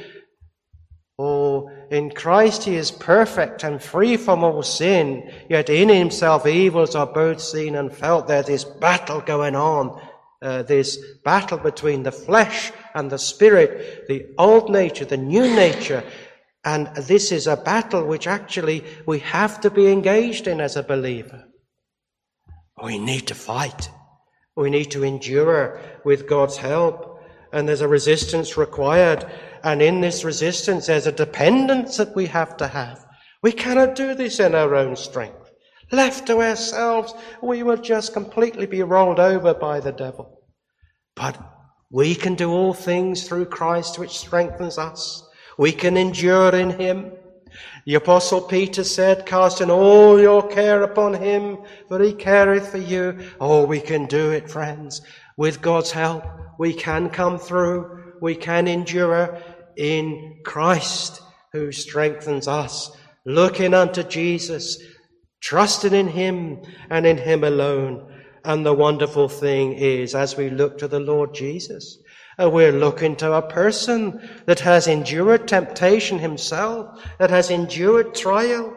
Oh, 1.18 1.70
in 1.90 2.10
Christ 2.10 2.64
he 2.64 2.76
is 2.76 2.90
perfect 2.90 3.64
and 3.64 3.82
free 3.82 4.16
from 4.16 4.42
all 4.42 4.62
sin, 4.62 5.30
yet 5.50 5.68
in 5.68 5.90
himself 5.90 6.46
evils 6.46 6.94
are 6.94 7.06
both 7.06 7.40
seen 7.40 7.74
and 7.74 7.94
felt. 7.94 8.28
There's 8.28 8.46
this 8.46 8.64
battle 8.64 9.20
going 9.20 9.54
on, 9.54 10.00
uh, 10.40 10.62
this 10.62 10.98
battle 11.22 11.58
between 11.58 12.02
the 12.02 12.12
flesh 12.12 12.72
and 12.94 13.10
the 13.10 13.18
spirit, 13.18 14.08
the 14.08 14.26
old 14.38 14.70
nature, 14.70 15.04
the 15.04 15.18
new 15.18 15.54
nature, 15.54 16.02
and 16.64 16.94
this 16.94 17.32
is 17.32 17.46
a 17.46 17.56
battle 17.56 18.04
which 18.06 18.26
actually 18.26 18.84
we 19.06 19.18
have 19.20 19.60
to 19.62 19.70
be 19.70 19.88
engaged 19.88 20.46
in 20.46 20.60
as 20.60 20.76
a 20.76 20.82
believer. 20.82 21.44
We 22.82 22.98
need 22.98 23.26
to 23.28 23.34
fight. 23.34 23.90
We 24.56 24.70
need 24.70 24.90
to 24.92 25.02
endure 25.02 25.80
with 26.04 26.28
God's 26.28 26.56
help. 26.56 27.20
And 27.52 27.68
there's 27.68 27.80
a 27.80 27.88
resistance 27.88 28.56
required. 28.56 29.30
And 29.64 29.82
in 29.82 30.00
this 30.00 30.24
resistance, 30.24 30.86
there's 30.86 31.06
a 31.06 31.12
dependence 31.12 31.96
that 31.96 32.14
we 32.14 32.26
have 32.26 32.56
to 32.58 32.68
have. 32.68 33.04
We 33.42 33.52
cannot 33.52 33.96
do 33.96 34.14
this 34.14 34.38
in 34.38 34.54
our 34.54 34.74
own 34.74 34.94
strength. 34.96 35.50
Left 35.90 36.26
to 36.28 36.40
ourselves, 36.40 37.12
we 37.42 37.62
will 37.62 37.76
just 37.76 38.12
completely 38.12 38.66
be 38.66 38.82
rolled 38.82 39.20
over 39.20 39.52
by 39.52 39.80
the 39.80 39.92
devil. 39.92 40.40
But 41.16 41.38
we 41.90 42.14
can 42.14 42.34
do 42.34 42.50
all 42.50 42.72
things 42.72 43.24
through 43.24 43.46
Christ 43.46 43.98
which 43.98 44.16
strengthens 44.18 44.78
us. 44.78 45.28
We 45.62 45.70
can 45.70 45.96
endure 45.96 46.52
in 46.56 46.70
him. 46.70 47.12
The 47.86 47.94
apostle 47.94 48.40
Peter 48.40 48.82
said, 48.82 49.26
casting 49.26 49.70
all 49.70 50.20
your 50.20 50.48
care 50.48 50.82
upon 50.82 51.14
him, 51.14 51.58
for 51.86 52.02
he 52.02 52.14
careth 52.14 52.72
for 52.72 52.78
you. 52.78 53.30
Oh, 53.40 53.64
we 53.64 53.78
can 53.80 54.06
do 54.06 54.32
it, 54.32 54.50
friends. 54.50 55.02
With 55.36 55.62
God's 55.62 55.92
help, 55.92 56.24
we 56.58 56.74
can 56.74 57.10
come 57.10 57.38
through. 57.38 58.14
We 58.20 58.34
can 58.34 58.66
endure 58.66 59.40
in 59.76 60.40
Christ 60.44 61.22
who 61.52 61.70
strengthens 61.70 62.48
us, 62.48 62.90
looking 63.24 63.72
unto 63.72 64.02
Jesus, 64.02 64.82
trusting 65.40 65.94
in 65.94 66.08
him 66.08 66.62
and 66.90 67.06
in 67.06 67.18
him 67.18 67.44
alone. 67.44 68.12
And 68.44 68.66
the 68.66 68.74
wonderful 68.74 69.28
thing 69.28 69.74
is, 69.74 70.16
as 70.16 70.36
we 70.36 70.50
look 70.50 70.78
to 70.78 70.88
the 70.88 70.98
Lord 70.98 71.36
Jesus, 71.36 71.98
Uh, 72.40 72.48
we're 72.48 72.72
looking 72.72 73.16
to 73.16 73.32
a 73.32 73.42
person 73.42 74.28
that 74.46 74.60
has 74.60 74.86
endured 74.86 75.46
temptation 75.46 76.18
himself, 76.18 77.04
that 77.18 77.30
has 77.30 77.50
endured 77.50 78.14
trial 78.14 78.76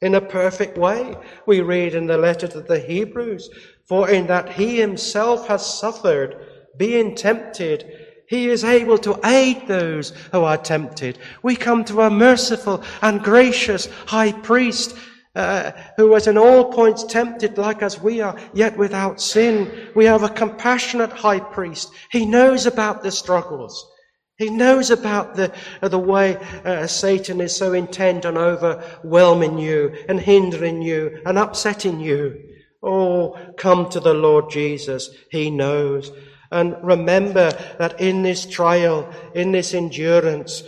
in 0.00 0.14
a 0.14 0.20
perfect 0.20 0.78
way. 0.78 1.14
We 1.46 1.60
read 1.60 1.94
in 1.94 2.06
the 2.06 2.18
letter 2.18 2.48
to 2.48 2.60
the 2.60 2.78
Hebrews, 2.78 3.50
for 3.84 4.08
in 4.08 4.26
that 4.28 4.50
he 4.50 4.80
himself 4.80 5.48
has 5.48 5.66
suffered, 5.66 6.36
being 6.76 7.14
tempted, 7.14 7.84
he 8.26 8.48
is 8.48 8.64
able 8.64 8.98
to 8.98 9.20
aid 9.24 9.68
those 9.68 10.10
who 10.32 10.42
are 10.42 10.56
tempted. 10.56 11.18
We 11.42 11.56
come 11.56 11.84
to 11.84 12.02
a 12.02 12.10
merciful 12.10 12.82
and 13.02 13.22
gracious 13.22 13.86
high 14.06 14.32
priest 14.32 14.96
uh, 15.34 15.72
who 15.96 16.08
was 16.08 16.26
in 16.26 16.38
all 16.38 16.72
points 16.72 17.04
tempted 17.04 17.58
like 17.58 17.82
as 17.82 18.00
we 18.00 18.20
are, 18.20 18.36
yet 18.52 18.76
without 18.76 19.20
sin. 19.20 19.90
We 19.94 20.04
have 20.04 20.22
a 20.22 20.28
compassionate 20.28 21.12
high 21.12 21.40
priest. 21.40 21.90
He 22.10 22.24
knows 22.24 22.66
about 22.66 23.02
the 23.02 23.10
struggles. 23.10 23.90
He 24.36 24.50
knows 24.50 24.90
about 24.90 25.36
the, 25.36 25.52
uh, 25.80 25.88
the 25.88 25.98
way 25.98 26.36
uh, 26.64 26.86
Satan 26.86 27.40
is 27.40 27.54
so 27.54 27.72
intent 27.72 28.26
on 28.26 28.36
overwhelming 28.36 29.58
you 29.58 29.94
and 30.08 30.18
hindering 30.18 30.82
you 30.82 31.20
and 31.24 31.38
upsetting 31.38 32.00
you. 32.00 32.40
Oh, 32.82 33.36
come 33.56 33.88
to 33.90 34.00
the 34.00 34.14
Lord 34.14 34.50
Jesus. 34.50 35.10
He 35.30 35.50
knows. 35.50 36.10
And 36.50 36.76
remember 36.82 37.50
that 37.78 38.00
in 38.00 38.22
this 38.22 38.44
trial, 38.44 39.08
in 39.34 39.52
this 39.52 39.72
endurance, 39.72 40.62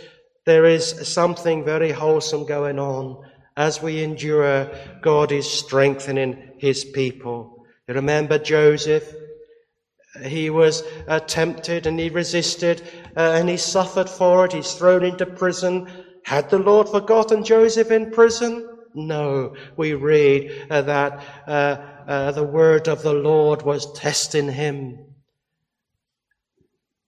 there 0.45 0.65
is 0.65 1.07
something 1.07 1.63
very 1.63 1.91
wholesome 1.91 2.45
going 2.45 2.79
on. 2.79 3.23
As 3.57 3.81
we 3.81 4.03
endure, 4.03 4.69
God 5.01 5.31
is 5.31 5.49
strengthening 5.49 6.51
his 6.59 6.85
people. 6.85 7.65
You 7.87 7.95
remember 7.95 8.37
Joseph? 8.37 9.11
He 10.23 10.51
was 10.51 10.83
uh, 11.07 11.21
tempted 11.21 11.87
and 11.87 11.99
he 11.99 12.09
resisted 12.09 12.83
uh, 13.15 13.19
and 13.19 13.49
he 13.49 13.57
suffered 13.57 14.09
for 14.09 14.45
it. 14.45 14.53
He's 14.53 14.73
thrown 14.73 15.03
into 15.03 15.25
prison. 15.25 15.89
Had 16.23 16.51
the 16.51 16.59
Lord 16.59 16.87
forgotten 16.87 17.43
Joseph 17.43 17.89
in 17.89 18.11
prison? 18.11 18.77
No. 18.93 19.55
We 19.75 19.93
read 19.95 20.67
uh, 20.69 20.83
that 20.83 21.23
uh, 21.47 21.77
uh, 22.07 22.31
the 22.33 22.43
word 22.43 22.87
of 22.87 23.01
the 23.01 23.13
Lord 23.13 23.63
was 23.63 23.91
testing 23.93 24.51
him. 24.51 24.99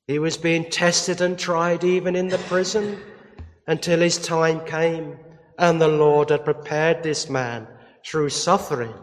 He 0.08 0.18
was 0.18 0.38
being 0.38 0.68
tested 0.72 1.22
and 1.22 1.38
tried 1.38 1.84
even 1.84 2.16
in 2.16 2.28
the 2.28 2.40
prison 2.40 3.00
until 3.68 4.00
his 4.00 4.18
time 4.18 4.66
came. 4.66 5.20
And 5.60 5.82
the 5.82 5.90
Lord 5.90 6.30
had 6.30 6.46
prepared 6.46 7.04
this 7.04 7.30
man 7.30 7.68
through 8.06 8.30
suffering, 8.30 8.94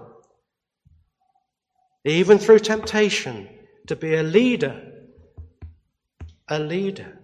even 2.04 2.38
through 2.38 2.60
temptation, 2.60 3.46
to 3.88 3.94
be 3.94 4.14
a 4.14 4.22
leader. 4.22 4.80
A 6.48 6.58
leader. 6.58 7.20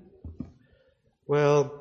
Well, 1.27 1.73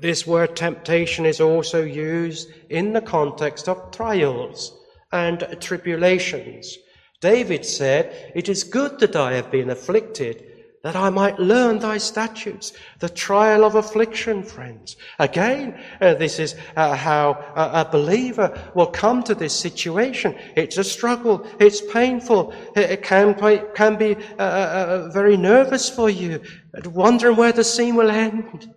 this 0.00 0.26
word 0.26 0.56
temptation 0.56 1.24
is 1.24 1.40
also 1.40 1.82
used 1.82 2.50
in 2.68 2.92
the 2.92 3.00
context 3.00 3.66
of 3.66 3.90
trials 3.90 4.78
and 5.10 5.56
tribulations. 5.60 6.76
David 7.22 7.64
said, 7.64 8.32
It 8.34 8.48
is 8.50 8.62
good 8.62 9.00
that 9.00 9.16
I 9.16 9.32
have 9.32 9.50
been 9.50 9.70
afflicted 9.70 10.44
that 10.88 10.96
I 10.96 11.10
might 11.10 11.38
learn 11.38 11.80
thy 11.80 11.98
statutes, 11.98 12.72
the 13.00 13.10
trial 13.10 13.62
of 13.62 13.74
affliction, 13.74 14.42
friends. 14.42 14.96
Again, 15.18 15.78
uh, 16.00 16.14
this 16.14 16.38
is 16.38 16.54
uh, 16.76 16.96
how 16.96 17.32
a, 17.54 17.82
a, 17.82 17.88
believer 17.92 18.58
will 18.74 18.86
come 18.86 19.22
to 19.24 19.34
this 19.34 19.52
situation. 19.52 20.34
It's 20.56 20.78
a 20.78 20.82
struggle. 20.84 21.46
It's 21.60 21.82
painful. 21.92 22.54
It, 22.74 23.02
can, 23.02 23.34
can 23.74 23.96
be 23.96 24.16
uh, 24.16 24.40
uh, 24.40 24.86
uh, 24.88 25.10
very 25.10 25.36
nervous 25.36 25.90
for 25.90 26.08
you, 26.08 26.40
wondering 26.86 27.36
where 27.36 27.52
the 27.52 27.64
scene 27.64 27.94
will 27.94 28.10
end. 28.10 28.74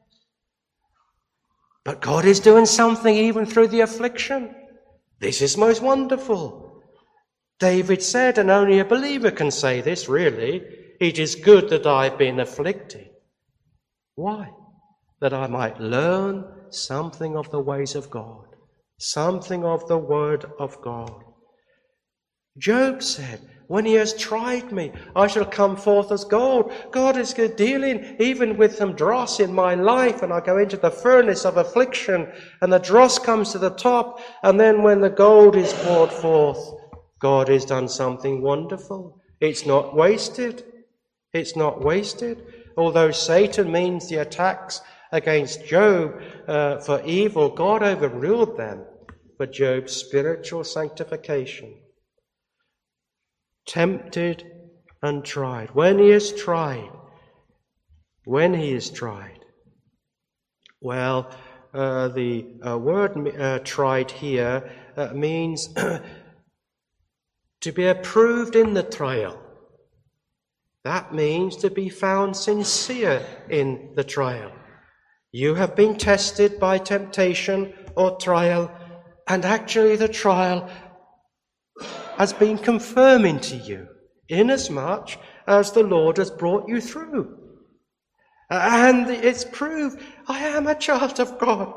But 1.86 2.02
God 2.02 2.26
is 2.26 2.42
doing 2.42 2.66
something 2.66 3.16
even 3.16 3.46
through 3.46 3.70
the 3.70 3.80
affliction. 3.80 4.54
This 5.22 5.42
is 5.42 5.56
most 5.56 5.82
wonderful. 5.82 6.84
David 7.58 8.04
said, 8.04 8.38
and 8.38 8.52
only 8.52 8.80
a 8.80 8.84
believer 8.84 9.32
can 9.32 9.50
say 9.50 9.80
this 9.80 10.10
really, 10.10 10.81
it 11.02 11.18
is 11.18 11.34
good 11.34 11.68
that 11.70 11.88
I've 11.88 12.20
been 12.20 12.40
afflicted. 12.40 13.10
Why? 14.14 14.52
That 15.20 15.34
I 15.34 15.48
might 15.48 15.82
learn 15.82 16.46
something 16.70 17.36
of 17.36 17.50
the 17.50 17.60
ways 17.60 17.96
of 17.96 18.12
God, 18.12 18.46
something 19.00 19.66
of 19.66 19.88
the 19.88 19.98
Word 19.98 20.46
of 20.60 20.80
God. 20.82 21.24
Job 22.56 23.02
said, 23.02 23.42
when 23.68 23.84
he 23.86 23.94
has 23.94 24.14
tried 24.14 24.72
me, 24.72 24.92
I 25.16 25.26
shall 25.26 25.46
come 25.46 25.76
forth 25.76 26.12
as 26.12 26.24
gold. 26.24 26.72
God 26.92 27.18
is 27.18 27.34
good 27.34 27.56
dealing 27.56 28.18
even 28.20 28.56
with 28.56 28.76
some 28.76 28.94
dross 28.94 29.40
in 29.40 29.52
my 29.52 29.74
life, 29.74 30.22
and 30.22 30.32
I 30.32 30.40
go 30.40 30.60
into 30.60 30.78
the 30.78 30.92
furnace 30.92 31.46
of 31.46 31.58
affliction, 31.58 32.32
and 32.62 32.72
the 32.72 32.78
dross 32.78 33.18
comes 33.18 33.54
to 33.54 33.58
the 33.58 33.72
top, 33.72 34.22
and 34.44 34.60
then 34.60 34.84
when 34.84 35.02
the 35.02 35.10
gold 35.10 35.56
is 35.56 35.74
poured 35.74 36.12
forth, 36.12 36.60
God 37.20 37.48
has 37.48 37.66
done 37.66 37.88
something 37.88 38.42
wonderful. 38.44 39.20
It's 39.40 39.66
not 39.66 39.96
wasted. 39.96 40.66
It's 41.34 41.56
not 41.56 41.82
wasted. 41.82 42.44
Although 42.78 43.12
Satan 43.12 43.72
means 43.72 44.10
the 44.10 44.18
attacks 44.18 44.82
against 45.12 45.66
Job 45.66 46.22
uh, 46.48 46.78
for 46.80 47.02
evil, 47.04 47.50
God 47.50 47.84
overruled 47.84 48.58
them 48.58 48.86
for 49.38 49.46
Job's 49.46 49.94
spiritual 49.94 50.64
sanctification 50.64 51.74
tempted 53.66 54.52
and 55.02 55.24
tried. 55.24 55.70
When 55.72 56.00
he 56.00 56.12
is 56.12 56.34
tried, 56.34 56.92
when 58.26 58.54
he 58.54 58.74
is 58.74 58.90
tried, 58.90 59.40
well, 60.80 61.32
uh, 61.74 62.10
the 62.10 62.46
uh, 62.68 62.78
word 62.78 63.16
uh, 63.40 63.60
tried 63.60 64.12
here 64.12 64.70
uh, 64.98 65.14
means 65.14 65.74
to 67.62 67.72
be 67.72 67.88
approved 67.88 68.56
in 68.56 68.74
the 68.74 68.84
trial. 68.84 69.40
That 70.84 71.14
means 71.14 71.58
to 71.58 71.70
be 71.70 71.90
found 71.90 72.36
sincere 72.36 73.24
in 73.50 73.94
the 73.96 74.04
trial. 74.04 74.52
You 75.32 75.56
have 75.56 75.76
been 75.76 75.98
tested 75.98 76.60
by 76.60 76.80
temptation 76.80 77.74
or 77.96 78.18
trial, 78.18 78.72
and 79.28 79.46
actually 79.46 79.96
the 79.96 80.08
trial 80.08 80.70
has 82.18 82.34
been 82.34 82.58
confirming 82.58 83.40
to 83.42 83.56
you, 83.56 83.88
inasmuch 84.28 85.12
as 85.48 85.72
the 85.72 85.84
Lord 85.84 86.18
has 86.18 86.32
brought 86.32 86.68
you 86.68 86.82
through. 86.82 87.38
And 88.50 89.10
it's 89.10 89.46
proved 89.46 90.02
I 90.28 90.40
am 90.40 90.68
a 90.68 90.76
child 90.76 91.20
of 91.20 91.38
God. 91.40 91.74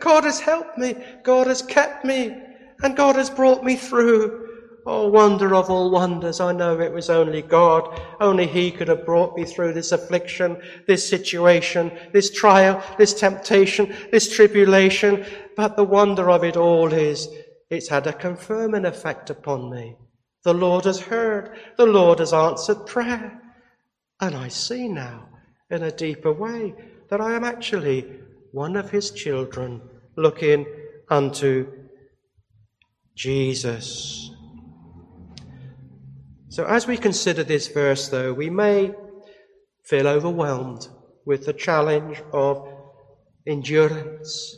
God 0.00 0.24
has 0.24 0.40
helped 0.40 0.78
me, 0.78 0.96
God 1.22 1.46
has 1.46 1.62
kept 1.62 2.04
me, 2.04 2.36
and 2.82 2.96
God 2.96 3.16
has 3.16 3.30
brought 3.30 3.62
me 3.62 3.76
through. 3.76 4.47
Oh, 4.90 5.06
wonder 5.06 5.54
of 5.54 5.68
all 5.68 5.90
wonders, 5.90 6.40
I 6.40 6.52
know 6.52 6.80
it 6.80 6.94
was 6.94 7.10
only 7.10 7.42
God. 7.42 8.00
Only 8.22 8.46
He 8.46 8.70
could 8.70 8.88
have 8.88 9.04
brought 9.04 9.36
me 9.36 9.44
through 9.44 9.74
this 9.74 9.92
affliction, 9.92 10.62
this 10.86 11.06
situation, 11.06 11.92
this 12.14 12.30
trial, 12.30 12.82
this 12.96 13.12
temptation, 13.12 13.94
this 14.10 14.34
tribulation. 14.34 15.26
But 15.58 15.76
the 15.76 15.84
wonder 15.84 16.30
of 16.30 16.42
it 16.42 16.56
all 16.56 16.90
is 16.90 17.28
it's 17.68 17.90
had 17.90 18.06
a 18.06 18.14
confirming 18.14 18.86
effect 18.86 19.28
upon 19.28 19.70
me. 19.70 19.94
The 20.44 20.54
Lord 20.54 20.86
has 20.86 21.00
heard. 21.00 21.58
The 21.76 21.84
Lord 21.84 22.20
has 22.20 22.32
answered 22.32 22.86
prayer. 22.86 23.42
And 24.22 24.34
I 24.34 24.48
see 24.48 24.88
now, 24.88 25.28
in 25.70 25.82
a 25.82 25.92
deeper 25.92 26.32
way, 26.32 26.74
that 27.10 27.20
I 27.20 27.34
am 27.34 27.44
actually 27.44 28.10
one 28.52 28.74
of 28.74 28.90
his 28.90 29.10
children 29.10 29.82
looking 30.16 30.64
unto 31.10 31.70
Jesus. 33.14 34.27
So, 36.50 36.64
as 36.64 36.86
we 36.86 36.96
consider 36.96 37.44
this 37.44 37.68
verse, 37.68 38.08
though, 38.08 38.32
we 38.32 38.50
may 38.50 38.94
feel 39.84 40.08
overwhelmed 40.08 40.88
with 41.24 41.46
the 41.46 41.52
challenge 41.52 42.22
of 42.32 42.66
endurance 43.46 44.56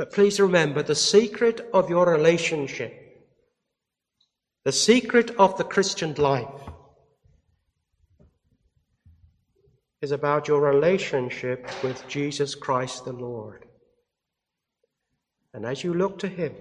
but 0.00 0.12
please 0.12 0.40
remember 0.40 0.82
the 0.82 0.94
secret 0.94 1.60
of 1.74 1.90
your 1.90 2.06
relationship, 2.10 2.94
the 4.64 4.72
secret 4.72 5.30
of 5.32 5.58
the 5.58 5.64
Christian 5.64 6.14
life, 6.14 6.70
is 10.00 10.10
about 10.10 10.48
your 10.48 10.62
relationship 10.62 11.68
with 11.84 12.08
Jesus 12.08 12.54
Christ 12.54 13.04
the 13.04 13.12
Lord. 13.12 13.66
And 15.52 15.66
as 15.66 15.84
you 15.84 15.92
look 15.92 16.18
to 16.20 16.28
Him, 16.28 16.54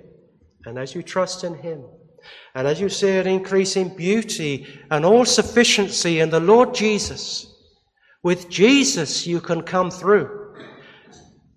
and 0.65 0.77
as 0.77 0.93
you 0.93 1.01
trust 1.01 1.45
in 1.45 1.53
Him, 1.53 1.85
and 2.55 2.67
as 2.67 2.79
you 2.81 2.89
see 2.89 3.17
an 3.17 3.27
increase 3.27 3.75
in 3.75 3.95
beauty 3.95 4.67
and 4.91 5.05
all 5.05 5.25
sufficiency 5.25 6.19
in 6.19 6.29
the 6.29 6.39
Lord 6.39 6.73
Jesus, 6.73 7.53
with 8.23 8.49
Jesus 8.49 9.25
you 9.25 9.39
can 9.41 9.61
come 9.61 9.91
through. 9.91 10.55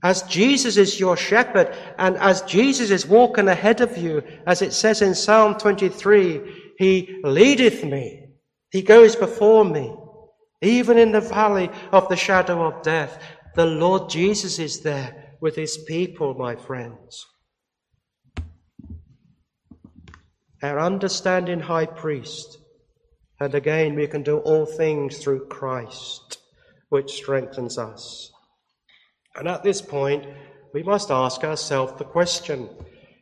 As 0.04 0.22
Jesus 0.22 0.76
is 0.76 0.98
your 0.98 1.16
shepherd 1.16 1.76
and 1.98 2.16
as 2.16 2.42
Jesus 2.42 2.90
is 2.90 3.06
walking 3.06 3.48
ahead 3.48 3.80
of 3.80 3.96
you, 3.96 4.22
as 4.46 4.60
it 4.60 4.72
says 4.72 5.00
in 5.00 5.14
Psalm 5.14 5.54
23, 5.54 6.74
He 6.78 7.20
leadeth 7.22 7.84
me. 7.84 8.26
He 8.70 8.82
goes 8.82 9.14
before 9.14 9.64
me. 9.64 9.94
Even 10.60 10.98
in 10.98 11.12
the 11.12 11.20
valley 11.20 11.70
of 11.92 12.08
the 12.08 12.16
shadow 12.16 12.64
of 12.64 12.82
death, 12.82 13.22
the 13.54 13.66
Lord 13.66 14.08
Jesus 14.08 14.58
is 14.58 14.80
there 14.80 15.36
with 15.40 15.56
His 15.56 15.76
people, 15.86 16.34
my 16.34 16.56
friends. 16.56 17.26
Our 20.62 20.78
understanding 20.78 21.60
high 21.60 21.86
priest. 21.86 22.58
And 23.40 23.54
again, 23.54 23.96
we 23.96 24.06
can 24.06 24.22
do 24.22 24.38
all 24.38 24.64
things 24.64 25.18
through 25.18 25.46
Christ, 25.46 26.38
which 26.88 27.12
strengthens 27.12 27.78
us. 27.78 28.30
And 29.34 29.48
at 29.48 29.64
this 29.64 29.82
point, 29.82 30.26
we 30.72 30.82
must 30.82 31.10
ask 31.10 31.42
ourselves 31.42 31.94
the 31.98 32.04
question 32.04 32.68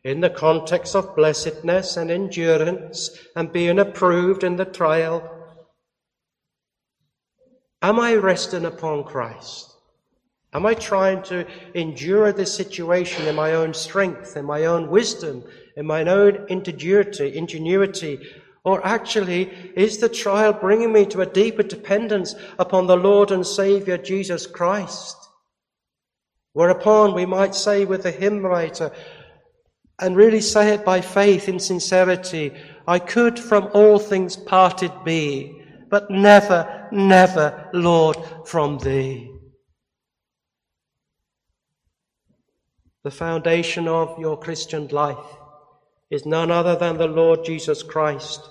in 0.03 0.19
the 0.19 0.29
context 0.29 0.95
of 0.95 1.15
blessedness 1.15 1.97
and 1.97 2.11
endurance 2.11 3.09
and 3.35 3.51
being 3.51 3.79
approved 3.79 4.43
in 4.43 4.55
the 4.55 4.65
trial 4.65 5.37
Am 7.83 7.99
I 7.99 8.13
resting 8.13 8.65
upon 8.65 9.05
Christ? 9.05 9.75
Am 10.53 10.67
I 10.67 10.75
trying 10.75 11.23
to 11.23 11.47
endure 11.73 12.31
this 12.31 12.53
situation 12.53 13.25
in 13.25 13.35
my 13.35 13.53
own 13.53 13.73
strength, 13.73 14.37
in 14.37 14.45
my 14.45 14.65
own 14.65 14.89
wisdom, 14.89 15.43
in 15.75 15.85
my 15.85 16.03
own 16.03 16.45
ingenuity, 16.49 17.35
ingenuity? 17.35 18.19
Or 18.63 18.85
actually, 18.85 19.49
is 19.75 19.97
the 19.97 20.09
trial 20.09 20.53
bringing 20.53 20.93
me 20.93 21.05
to 21.07 21.21
a 21.21 21.25
deeper 21.25 21.63
dependence 21.63 22.35
upon 22.59 22.87
the 22.87 22.97
Lord 22.97 23.31
and 23.31 23.45
Savior 23.45 23.97
Jesus 23.97 24.45
Christ? 24.45 25.17
Whereupon 26.53 27.13
we 27.13 27.25
might 27.25 27.55
say 27.55 27.85
with 27.85 28.03
the 28.03 28.11
hymn 28.11 28.45
writer, 28.45 28.91
and 29.99 30.15
really 30.15 30.41
say 30.41 30.73
it 30.73 30.83
by 30.83 30.99
faith 30.99 31.47
in 31.47 31.59
sincerity, 31.59 32.51
I 32.87 32.99
could 32.99 33.39
from 33.39 33.69
all 33.73 33.99
things 33.99 34.35
parted 34.35 34.91
be, 35.05 35.61
but 35.89 36.09
never, 36.09 36.89
never, 36.91 37.69
Lord, 37.71 38.17
from 38.45 38.79
thee. 38.79 39.31
The 43.03 43.11
foundation 43.11 43.87
of 43.87 44.19
your 44.19 44.37
Christian 44.37 44.87
life 44.87 45.17
is 46.11 46.25
none 46.25 46.51
other 46.51 46.75
than 46.75 46.97
the 46.97 47.07
Lord 47.07 47.43
Jesus 47.45 47.81
Christ. 47.81 48.47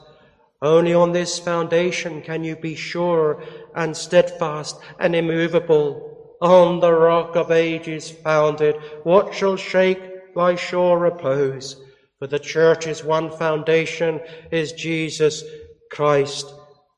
Only 0.63 0.93
on 0.93 1.13
this 1.13 1.39
foundation 1.39 2.23
can 2.23 2.43
you 2.43 2.57
be 2.57 2.75
sure 2.75 3.43
and 3.75 3.97
steadfast 3.97 4.81
and 4.99 5.15
immovable 5.15 6.11
on 6.41 6.81
the 6.81 6.93
rock 6.93 7.37
of 7.37 7.51
ages 7.51 8.11
founded, 8.11 8.77
what 9.05 9.35
shall 9.35 9.57
shake 9.57 10.35
thy 10.35 10.55
sure 10.55 10.99
repose? 10.99 11.83
For 12.19 12.27
the 12.27 12.39
church's 12.39 13.05
one 13.05 13.31
foundation 13.31 14.21
is 14.51 14.73
Jesus 14.73 15.45
Christ, 15.91 16.53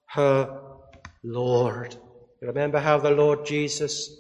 her 0.07 0.61
Lord. 1.23 1.97
remember 2.41 2.81
how 2.81 2.99
the 2.99 3.11
Lord 3.11 3.47
Jesus 3.47 4.11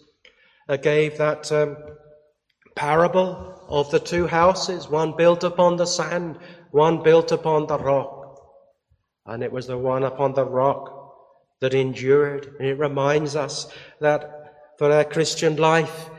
uh, 0.68 0.76
gave 0.76 1.18
that 1.18 1.50
um, 1.50 1.76
parable 2.76 3.51
of 3.68 3.90
the 3.90 4.00
two 4.00 4.26
houses, 4.26 4.88
one 4.88 5.16
built 5.16 5.44
upon 5.44 5.76
the 5.76 5.86
sand, 5.86 6.38
one 6.70 7.02
built 7.02 7.32
upon 7.32 7.66
the 7.66 7.78
rock. 7.78 8.38
And 9.26 9.42
it 9.42 9.52
was 9.52 9.66
the 9.66 9.78
one 9.78 10.02
upon 10.02 10.34
the 10.34 10.44
rock 10.44 10.90
that 11.60 11.74
endured. 11.74 12.56
And 12.58 12.68
it 12.68 12.78
reminds 12.78 13.36
us 13.36 13.66
that 14.00 14.28
for 14.78 14.90
our 14.90 15.04
Christian 15.04 15.56
life, 15.56 16.10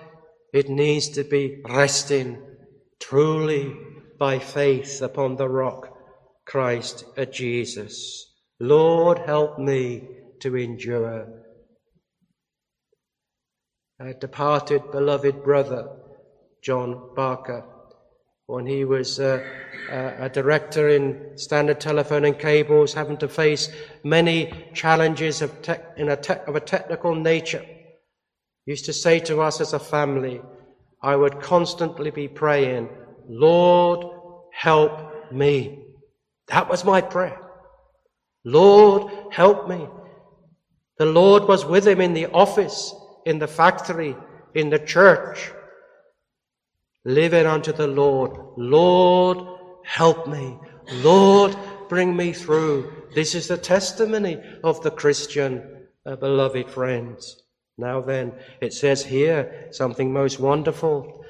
it 0.53 0.69
needs 0.69 1.09
to 1.09 1.23
be 1.23 1.61
resting 1.67 2.41
truly 2.99 3.75
by 4.17 4.39
faith 4.39 5.01
upon 5.01 5.35
the 5.35 5.49
rock, 5.49 5.89
Christ 6.45 7.03
uh, 7.17 7.25
Jesus. 7.25 8.31
Lord, 8.59 9.19
help 9.19 9.59
me 9.59 10.07
to 10.41 10.55
endure. 10.55 11.27
Our 13.99 14.13
departed 14.13 14.91
beloved 14.91 15.43
brother, 15.43 15.89
John 16.63 17.09
Barker, 17.13 17.65
when 18.45 18.65
he 18.65 18.85
was 18.85 19.19
uh, 19.19 19.43
uh, 19.91 20.11
a 20.17 20.29
director 20.29 20.87
in 20.87 21.37
Standard 21.37 21.81
Telephone 21.81 22.23
and 22.23 22.39
Cables, 22.39 22.93
having 22.93 23.17
to 23.17 23.27
face 23.27 23.69
many 24.03 24.69
challenges 24.73 25.41
of, 25.41 25.51
a 25.67 26.15
te- 26.15 26.33
of 26.47 26.55
a 26.55 26.61
technical 26.61 27.15
nature, 27.15 27.65
used 28.65 28.85
to 28.85 28.93
say 28.93 29.19
to 29.19 29.41
us 29.41 29.59
as 29.59 29.73
a 29.73 29.79
family, 29.79 30.41
I 31.01 31.17
would 31.17 31.41
constantly 31.41 32.11
be 32.11 32.29
praying, 32.29 32.87
Lord, 33.27 34.05
help 34.53 35.33
me. 35.33 35.83
That 36.47 36.69
was 36.69 36.85
my 36.85 37.01
prayer. 37.01 37.39
Lord, 38.45 39.11
help 39.31 39.67
me. 39.67 39.87
The 40.97 41.05
Lord 41.05 41.43
was 41.43 41.65
with 41.65 41.85
him 41.85 41.99
in 41.99 42.13
the 42.13 42.27
office, 42.27 42.93
in 43.25 43.39
the 43.39 43.47
factory, 43.47 44.15
in 44.53 44.69
the 44.69 44.79
church, 44.79 45.51
living 47.05 47.45
unto 47.45 47.73
the 47.73 47.87
Lord. 47.87 48.31
Lord, 48.57 49.37
help 49.83 50.27
me. 50.27 50.57
Lord, 50.91 51.55
bring 51.89 52.15
me 52.15 52.33
through. 52.33 52.91
This 53.13 53.35
is 53.35 53.47
the 53.47 53.57
testimony 53.57 54.41
of 54.63 54.81
the 54.81 54.91
Christian, 54.91 55.85
uh, 56.05 56.15
beloved 56.15 56.69
friends. 56.69 57.43
Now 57.77 58.01
then, 58.01 58.33
it 58.61 58.73
says 58.73 59.03
here 59.03 59.67
something 59.71 60.13
most 60.13 60.39
wonderful, 60.39 61.23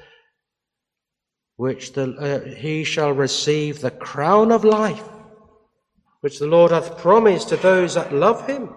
which 1.56 1.92
the, 1.92 2.12
uh, 2.14 2.54
he 2.56 2.84
shall 2.84 3.12
receive 3.12 3.80
the 3.80 3.90
crown 3.90 4.52
of 4.52 4.64
life, 4.64 5.08
which 6.20 6.38
the 6.38 6.46
Lord 6.46 6.70
hath 6.70 6.98
promised 6.98 7.48
to 7.50 7.56
those 7.56 7.94
that 7.94 8.12
love 8.12 8.46
him. 8.46 8.74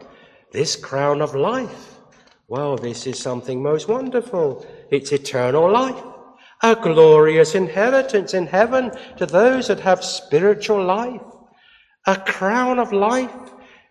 This 0.52 0.76
crown 0.76 1.22
of 1.22 1.36
life. 1.36 2.00
Well, 2.48 2.78
this 2.78 3.06
is 3.06 3.20
something 3.20 3.62
most 3.62 3.90
wonderful. 3.90 4.66
It's 4.90 5.12
eternal 5.12 5.70
life, 5.70 6.02
a 6.64 6.76
glorious 6.76 7.56
inheritance 7.56 8.34
in 8.34 8.48
heaven 8.48 8.92
to 9.18 9.26
those 9.26 9.68
that 9.68 9.80
have 9.80 10.04
spiritual 10.04 10.84
life, 10.84 11.22
a 12.06 12.16
crown 12.16 12.80
of 12.80 12.92
life 12.92 13.32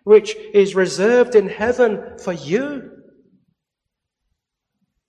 which 0.03 0.35
is 0.53 0.75
reserved 0.75 1.35
in 1.35 1.49
heaven 1.49 2.17
for 2.17 2.33
you. 2.33 2.91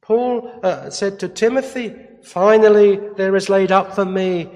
Paul 0.02 0.60
uh, 0.62 0.90
said 0.90 1.20
to 1.20 1.28
Timothy, 1.28 1.94
Finally, 2.24 2.98
there 3.16 3.36
is 3.36 3.48
laid 3.48 3.70
up 3.70 3.94
for 3.94 4.04
me 4.04 4.50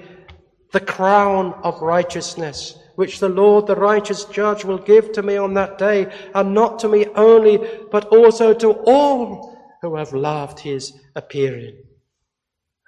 the 0.71 0.79
crown 0.79 1.53
of 1.63 1.81
righteousness, 1.81 2.77
which 2.95 3.19
the 3.19 3.29
Lord, 3.29 3.67
the 3.67 3.75
righteous 3.75 4.25
judge, 4.25 4.65
will 4.65 4.79
give 4.79 5.11
to 5.13 5.23
me 5.23 5.37
on 5.37 5.53
that 5.53 5.77
day, 5.77 6.11
and 6.33 6.53
not 6.53 6.79
to 6.79 6.89
me 6.89 7.05
only, 7.15 7.59
but 7.91 8.05
also 8.05 8.53
to 8.53 8.71
all 8.85 9.57
who 9.81 9.95
have 9.95 10.13
loved 10.13 10.59
his 10.59 10.93
appearing. 11.15 11.77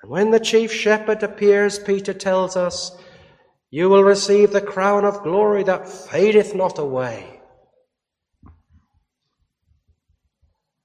And 0.06 0.12
when 0.12 0.30
the 0.30 0.39
chief 0.39 0.72
shepherd 0.72 1.24
appears, 1.24 1.80
Peter 1.80 2.13
tells 2.13 2.56
us, 2.56 2.96
you 3.72 3.89
will 3.89 4.04
receive 4.04 4.52
the 4.52 4.62
crown 4.62 5.04
of 5.04 5.24
glory 5.24 5.63
that 5.63 5.89
fadeth 5.89 6.54
not 6.54 6.78
away. 6.78 7.41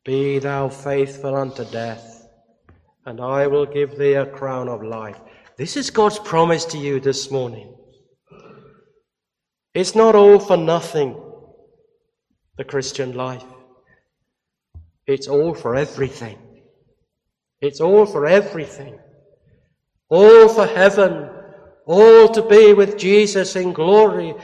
Be 0.07 0.39
thou 0.39 0.71
faithful 0.71 1.35
unto 1.35 1.67
death, 1.67 2.27
and 3.05 3.21
I 3.21 3.47
will 3.47 3.67
give 3.67 3.99
thee 3.99 4.15
a 4.15 4.25
crown 4.25 4.71
of 4.71 4.83
life. 4.83 5.21
This 5.59 5.77
is 5.77 5.91
God's 5.91 6.19
promise 6.19 6.65
to 6.65 6.79
you 6.79 6.99
this 6.99 7.31
morning. 7.31 7.77
It's 9.75 9.95
not 9.95 10.15
all 10.15 10.39
for 10.39 10.57
nothing, 10.57 11.23
the 12.57 12.65
Christian 12.65 13.13
life. 13.13 13.45
It's 15.07 15.29
all 15.29 15.53
for 15.53 15.77
everything. 15.77 16.39
It's 17.61 17.83
all 17.83 18.07
for 18.07 18.25
everything. 18.27 18.99
All 20.11 20.49
for 20.49 20.66
heaven. 20.66 21.31
All 21.87 22.29
to 22.29 22.42
be 22.42 22.75
with 22.75 22.99
Jesus 22.99 23.57
in 23.57 23.73
glory. 23.73 24.35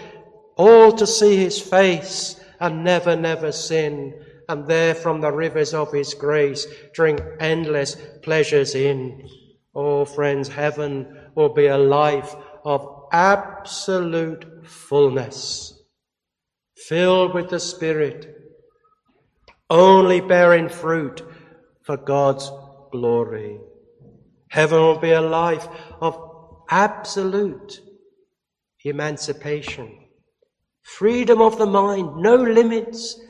All 0.57 0.93
to 0.93 1.07
see 1.07 1.37
his 1.37 1.61
face 1.61 2.41
and 2.59 2.83
never, 2.83 3.15
never 3.15 3.53
sin. 3.53 4.15
And 4.49 4.67
there 4.67 4.95
from 4.95 5.21
the 5.21 5.33
rivers 5.33 5.75
of 5.75 5.93
his 5.93 6.15
grace 6.15 6.67
drink 6.95 7.21
endless 7.41 7.97
pleasures 8.23 8.75
in. 8.75 9.29
Oh, 9.75 10.05
friends, 10.05 10.49
heaven 10.49 11.31
will 11.35 11.53
be 11.53 11.67
a 11.67 11.77
life 11.77 12.35
of 12.65 13.09
absolute 13.13 14.67
fullness, 14.67 15.79
filled 16.77 17.35
with 17.35 17.51
the 17.51 17.61
Spirit, 17.61 18.27
only 19.69 20.21
bearing 20.21 20.69
fruit 20.69 21.23
for 21.83 21.97
God's 21.97 22.51
glory. 22.91 23.61
Heaven 24.57 24.81
will 24.81 24.99
be 24.99 25.11
a 25.11 25.21
life 25.21 25.69
of 26.01 26.19
absolute 26.71 27.83
emancipation, 28.87 29.99
freedom 30.81 31.43
of 31.43 31.59
the 31.59 31.67
mind, 31.67 32.17
no 32.17 32.37
limits, 32.37 33.21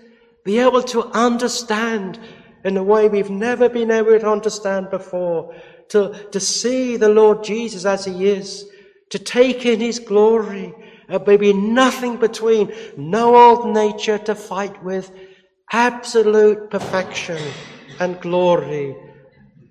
be 0.44 0.60
able 0.60 0.84
to 0.84 1.02
understand 1.06 2.20
in 2.64 2.76
a 2.76 2.84
way 2.84 3.08
we've 3.08 3.28
never 3.28 3.68
been 3.68 3.90
able 3.90 4.16
to 4.16 4.30
understand 4.30 4.88
before, 4.88 5.52
to, 5.88 6.28
to 6.30 6.38
see 6.38 6.96
the 6.96 7.08
Lord 7.08 7.42
Jesus 7.42 7.84
as 7.84 8.04
He 8.04 8.28
is, 8.28 8.64
to 9.10 9.18
take 9.18 9.66
in 9.66 9.80
his 9.80 9.98
glory. 9.98 10.72
Uh, 11.08 11.18
there 11.18 11.26
may 11.26 11.36
be 11.36 11.52
nothing 11.52 12.18
between, 12.18 12.72
no 12.96 13.34
old 13.34 13.74
nature 13.74 14.18
to 14.18 14.36
fight 14.36 14.80
with, 14.84 15.10
absolute 15.72 16.70
perfection 16.70 17.42
and 17.98 18.20
glory. 18.20 18.94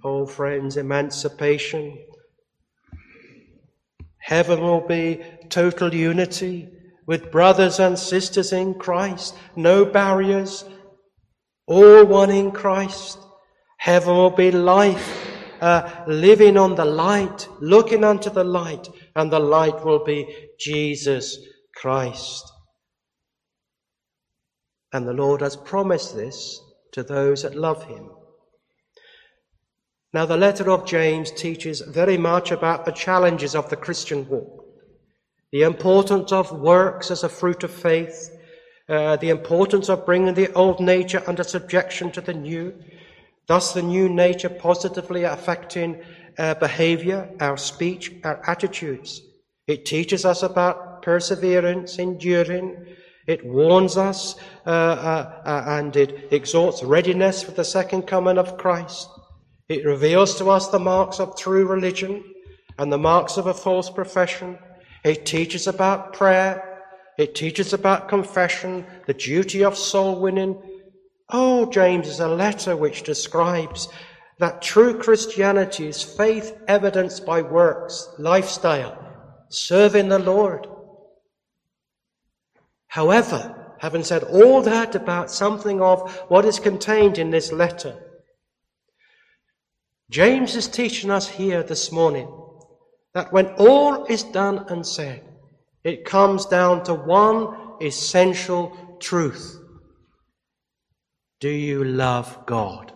Oh, 0.07 0.27
friends, 0.27 0.77
emancipation. 0.77 1.97
Heaven 4.19 4.61
will 4.61 4.85
be 4.87 5.23
total 5.49 5.95
unity 5.95 6.69
with 7.07 7.31
brothers 7.31 7.79
and 7.79 7.97
sisters 7.97 8.53
in 8.53 8.75
Christ, 8.75 9.35
no 9.55 9.83
barriers, 9.83 10.63
all 11.65 12.05
one 12.05 12.29
in 12.29 12.51
Christ. 12.51 13.17
Heaven 13.79 14.13
will 14.13 14.29
be 14.29 14.51
life, 14.51 15.27
uh, 15.59 15.89
living 16.05 16.55
on 16.55 16.75
the 16.75 16.85
light, 16.85 17.47
looking 17.59 18.03
unto 18.03 18.29
the 18.29 18.43
light, 18.43 18.87
and 19.15 19.33
the 19.33 19.39
light 19.39 19.83
will 19.83 20.03
be 20.03 20.49
Jesus 20.59 21.35
Christ. 21.75 22.43
And 24.93 25.07
the 25.07 25.13
Lord 25.13 25.41
has 25.41 25.57
promised 25.57 26.15
this 26.15 26.59
to 26.91 27.01
those 27.01 27.41
that 27.41 27.55
love 27.55 27.85
him. 27.85 28.11
Now, 30.15 30.25
the 30.25 30.37
letter 30.37 30.71
of 30.71 30.85
James 30.85 31.29
teaches 31.29 31.81
very 31.81 32.17
much 32.17 32.49
about 32.49 32.85
the 32.85 32.93
challenges 32.93 33.53
of 33.53 33.69
the 33.69 33.75
Christian 33.75 34.25
walk, 34.29 34.65
the 35.51 35.63
importance 35.63 36.31
of 36.31 36.53
works 36.53 37.11
as 37.11 37.25
a 37.25 37.27
fruit 37.27 37.65
of 37.65 37.71
faith, 37.71 38.33
uh, 38.87 39.17
the 39.17 39.27
importance 39.27 39.89
of 39.89 40.05
bringing 40.05 40.33
the 40.33 40.53
old 40.53 40.79
nature 40.79 41.21
under 41.27 41.43
subjection 41.43 42.13
to 42.13 42.21
the 42.21 42.33
new, 42.33 42.73
thus 43.47 43.73
the 43.73 43.81
new 43.81 44.07
nature 44.07 44.47
positively 44.47 45.23
affecting 45.23 46.01
our 46.39 46.55
behavior, 46.55 47.29
our 47.41 47.57
speech, 47.57 48.13
our 48.23 48.41
attitudes. 48.47 49.21
It 49.67 49.83
teaches 49.85 50.23
us 50.23 50.43
about 50.43 51.01
perseverance, 51.01 51.99
enduring. 51.99 52.85
It 53.27 53.45
warns 53.45 53.97
us 53.97 54.35
uh, 54.65 54.69
uh, 54.69 55.41
uh, 55.43 55.63
and 55.67 55.93
it 55.97 56.29
exhorts 56.31 56.83
readiness 56.83 57.43
for 57.43 57.51
the 57.51 57.65
second 57.65 58.03
coming 58.03 58.37
of 58.37 58.57
Christ. 58.57 59.09
It 59.67 59.85
reveals 59.85 60.35
to 60.37 60.49
us 60.49 60.67
the 60.67 60.79
marks 60.79 61.19
of 61.19 61.37
true 61.37 61.67
religion 61.67 62.23
and 62.77 62.91
the 62.91 62.97
marks 62.97 63.37
of 63.37 63.47
a 63.47 63.53
false 63.53 63.89
profession. 63.89 64.59
It 65.03 65.25
teaches 65.25 65.67
about 65.67 66.13
prayer. 66.13 66.83
It 67.17 67.33
teaches 67.33 67.73
about 67.73 68.09
confession, 68.09 68.85
the 69.07 69.13
duty 69.13 69.63
of 69.63 69.77
soul 69.77 70.19
winning. 70.19 70.61
Oh, 71.29 71.71
James 71.71 72.07
is 72.07 72.19
a 72.19 72.27
letter 72.27 72.75
which 72.75 73.03
describes 73.03 73.87
that 74.37 74.61
true 74.61 74.99
Christianity 74.99 75.87
is 75.87 76.03
faith 76.03 76.57
evidenced 76.67 77.25
by 77.25 77.41
works, 77.41 78.09
lifestyle, 78.19 78.97
serving 79.49 80.09
the 80.09 80.19
Lord. 80.19 80.67
However, 82.87 83.73
having 83.79 84.03
said 84.03 84.23
all 84.23 84.61
that 84.61 84.93
about 84.93 85.31
something 85.31 85.81
of 85.81 86.15
what 86.27 86.45
is 86.45 86.59
contained 86.59 87.17
in 87.17 87.31
this 87.31 87.51
letter, 87.51 88.04
James 90.09 90.55
is 90.55 90.67
teaching 90.67 91.11
us 91.11 91.27
here 91.27 91.63
this 91.63 91.91
morning 91.91 92.27
that 93.13 93.31
when 93.33 93.47
all 93.55 94.05
is 94.05 94.23
done 94.23 94.65
and 94.69 94.85
said, 94.85 95.23
it 95.83 96.05
comes 96.05 96.45
down 96.45 96.83
to 96.83 96.93
one 96.93 97.55
essential 97.81 98.97
truth. 98.99 99.59
Do 101.39 101.49
you 101.49 101.83
love 101.83 102.45
God? 102.45 102.91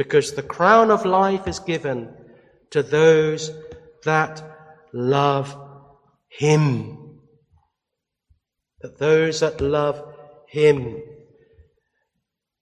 because 0.00 0.32
the 0.32 0.42
crown 0.42 0.90
of 0.90 1.04
life 1.04 1.46
is 1.46 1.58
given 1.58 2.08
to 2.70 2.82
those 2.82 3.50
that 4.06 4.42
love 4.94 5.54
Him. 6.30 7.20
That 8.80 8.98
those 8.98 9.40
that 9.40 9.60
love 9.60 10.02
Him. 10.48 11.02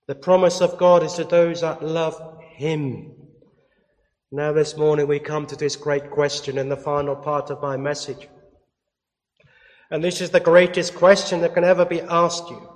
The 0.08 0.16
promise 0.16 0.60
of 0.60 0.78
God 0.78 1.04
is 1.04 1.12
to 1.12 1.22
those 1.22 1.60
that 1.60 1.80
love 1.80 2.20
Him. 2.56 3.12
Now, 4.30 4.52
this 4.52 4.76
morning, 4.76 5.06
we 5.06 5.20
come 5.20 5.46
to 5.46 5.56
this 5.56 5.74
great 5.74 6.10
question 6.10 6.58
in 6.58 6.68
the 6.68 6.76
final 6.76 7.16
part 7.16 7.48
of 7.48 7.62
my 7.62 7.78
message. 7.78 8.28
And 9.90 10.04
this 10.04 10.20
is 10.20 10.30
the 10.30 10.40
greatest 10.40 10.94
question 10.94 11.40
that 11.40 11.54
can 11.54 11.64
ever 11.64 11.86
be 11.86 12.02
asked 12.02 12.50
you 12.50 12.68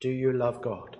Do 0.00 0.08
you 0.08 0.32
love 0.32 0.62
God? 0.62 0.96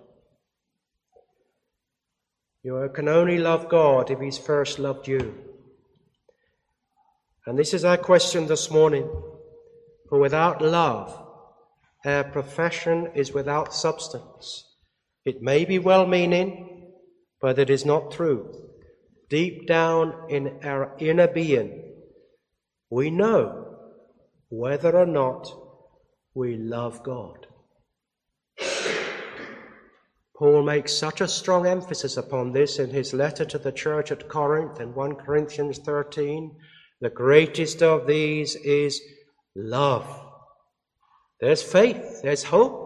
You 2.62 2.90
can 2.94 3.08
only 3.08 3.38
love 3.38 3.70
God 3.70 4.10
if 4.10 4.20
He's 4.20 4.36
first 4.36 4.78
loved 4.78 5.08
you. 5.08 5.34
And 7.46 7.58
this 7.58 7.72
is 7.72 7.86
our 7.86 7.96
question 7.96 8.48
this 8.48 8.70
morning. 8.70 9.10
For 10.10 10.18
without 10.18 10.60
love, 10.60 11.26
our 12.04 12.24
profession 12.24 13.12
is 13.14 13.32
without 13.32 13.72
substance. 13.72 14.76
It 15.24 15.40
may 15.40 15.64
be 15.64 15.78
well 15.78 16.06
meaning, 16.06 16.71
but 17.42 17.58
it 17.58 17.68
is 17.68 17.84
not 17.84 18.12
true. 18.12 18.70
Deep 19.28 19.66
down 19.66 20.14
in 20.28 20.60
our 20.62 20.94
inner 20.98 21.26
being, 21.26 21.92
we 22.88 23.10
know 23.10 23.76
whether 24.48 24.96
or 24.96 25.06
not 25.06 25.52
we 26.34 26.56
love 26.56 27.02
God. 27.02 27.46
Paul 30.36 30.62
makes 30.62 30.92
such 30.92 31.20
a 31.20 31.28
strong 31.28 31.66
emphasis 31.66 32.16
upon 32.16 32.52
this 32.52 32.78
in 32.78 32.90
his 32.90 33.12
letter 33.12 33.44
to 33.44 33.58
the 33.58 33.72
church 33.72 34.10
at 34.10 34.28
Corinth 34.28 34.80
in 34.80 34.94
1 34.94 35.14
Corinthians 35.16 35.78
13. 35.78 36.56
The 37.00 37.10
greatest 37.10 37.82
of 37.82 38.06
these 38.06 38.56
is 38.56 39.00
love. 39.56 40.06
There's 41.40 41.62
faith, 41.62 42.22
there's 42.22 42.44
hope, 42.44 42.80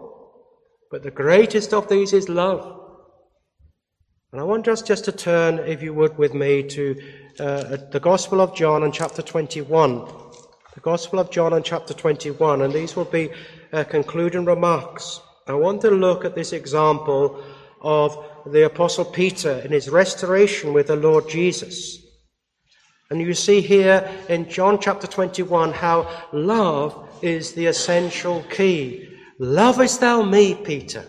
but 0.89 1.03
the 1.03 1.11
greatest 1.11 1.73
of 1.73 1.89
these 1.89 2.13
is 2.13 2.27
love. 2.29 2.76
And 4.37 4.43
I 4.43 4.45
want 4.45 4.67
us 4.67 4.83
just 4.83 5.03
to 5.05 5.11
turn, 5.11 5.57
if 5.57 5.81
you 5.81 5.95
would, 5.95 6.15
with 6.19 6.35
me 6.35 6.61
to 6.61 7.01
uh, 7.39 7.77
the 7.89 7.99
Gospel 7.99 8.39
of 8.39 8.55
John 8.55 8.83
in 8.83 8.91
chapter 8.91 9.23
21. 9.23 10.07
The 10.75 10.79
Gospel 10.81 11.17
of 11.17 11.31
John 11.31 11.53
in 11.53 11.63
chapter 11.63 11.95
21, 11.95 12.61
and 12.61 12.71
these 12.71 12.95
will 12.95 13.05
be 13.05 13.31
uh, 13.73 13.83
concluding 13.85 14.45
remarks. 14.45 15.21
I 15.47 15.55
want 15.55 15.81
to 15.81 15.89
look 15.89 16.23
at 16.23 16.35
this 16.35 16.53
example 16.53 17.43
of 17.81 18.15
the 18.45 18.65
Apostle 18.65 19.05
Peter 19.05 19.53
in 19.53 19.71
his 19.71 19.89
restoration 19.89 20.71
with 20.71 20.85
the 20.85 20.95
Lord 20.95 21.27
Jesus. 21.27 21.97
And 23.09 23.19
you 23.19 23.33
see 23.33 23.59
here 23.59 24.07
in 24.29 24.47
John 24.47 24.79
chapter 24.79 25.07
21 25.07 25.73
how 25.73 26.27
love 26.31 27.09
is 27.23 27.53
the 27.53 27.65
essential 27.65 28.43
key. 28.51 29.17
Lovest 29.39 29.99
thou 29.99 30.21
me, 30.21 30.53
Peter? 30.53 31.05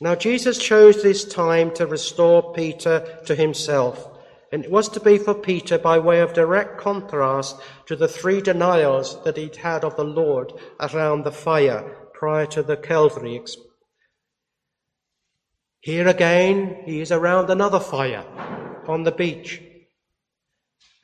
Now, 0.00 0.14
Jesus 0.14 0.56
chose 0.56 1.02
this 1.02 1.26
time 1.26 1.74
to 1.74 1.86
restore 1.86 2.54
Peter 2.54 3.18
to 3.26 3.34
himself. 3.34 4.08
And 4.52 4.64
it 4.64 4.70
was 4.70 4.88
to 4.90 5.00
be 5.00 5.18
for 5.18 5.34
Peter 5.34 5.78
by 5.78 5.98
way 5.98 6.20
of 6.20 6.32
direct 6.32 6.80
contrast 6.80 7.56
to 7.86 7.94
the 7.94 8.08
three 8.08 8.40
denials 8.40 9.22
that 9.24 9.36
he'd 9.36 9.56
had 9.56 9.84
of 9.84 9.96
the 9.96 10.04
Lord 10.04 10.52
around 10.80 11.24
the 11.24 11.32
fire 11.32 11.82
prior 12.14 12.46
to 12.46 12.62
the 12.62 12.76
Calvary. 12.76 13.42
Here 15.80 16.08
again, 16.08 16.82
he 16.84 17.00
is 17.00 17.12
around 17.12 17.48
another 17.48 17.80
fire 17.80 18.24
on 18.88 19.04
the 19.04 19.12
beach. 19.12 19.62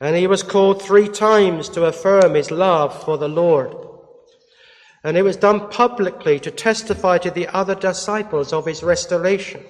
And 0.01 0.15
he 0.15 0.27
was 0.27 0.43
called 0.43 0.81
three 0.81 1.07
times 1.07 1.69
to 1.69 1.85
affirm 1.85 2.33
his 2.33 2.51
love 2.51 3.03
for 3.03 3.17
the 3.17 3.29
Lord. 3.29 3.86
And 5.07 5.15
it 5.15 5.21
was 5.21 5.37
done 5.37 5.69
publicly 5.69 6.37
to 6.41 6.51
testify 6.51 7.17
to 7.19 7.31
the 7.31 7.47
other 7.55 7.75
disciples 7.75 8.51
of 8.51 8.65
his 8.65 8.83
restoration. 8.83 9.63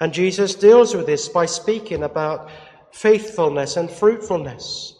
And 0.00 0.14
Jesus 0.14 0.54
deals 0.54 0.94
with 0.94 1.06
this 1.06 1.28
by 1.28 1.46
speaking 1.46 2.04
about 2.04 2.48
faithfulness 2.92 3.76
and 3.76 3.90
fruitfulness. 3.90 4.94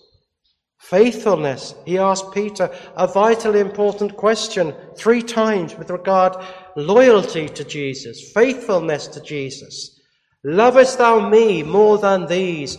Faithfulness, 0.80 1.76
he 1.86 1.96
asked 1.96 2.32
Peter 2.32 2.74
a 2.96 3.06
vitally 3.06 3.60
important 3.60 4.16
question 4.16 4.74
three 4.96 5.22
times 5.22 5.76
with 5.76 5.90
regard 5.90 6.34
loyalty 6.74 7.48
to 7.48 7.62
Jesus, 7.62 8.32
faithfulness 8.32 9.06
to 9.06 9.20
Jesus. 9.20 10.00
Lovest 10.42 10.98
thou 10.98 11.28
me 11.28 11.62
more 11.62 11.98
than 11.98 12.26
these? 12.26 12.78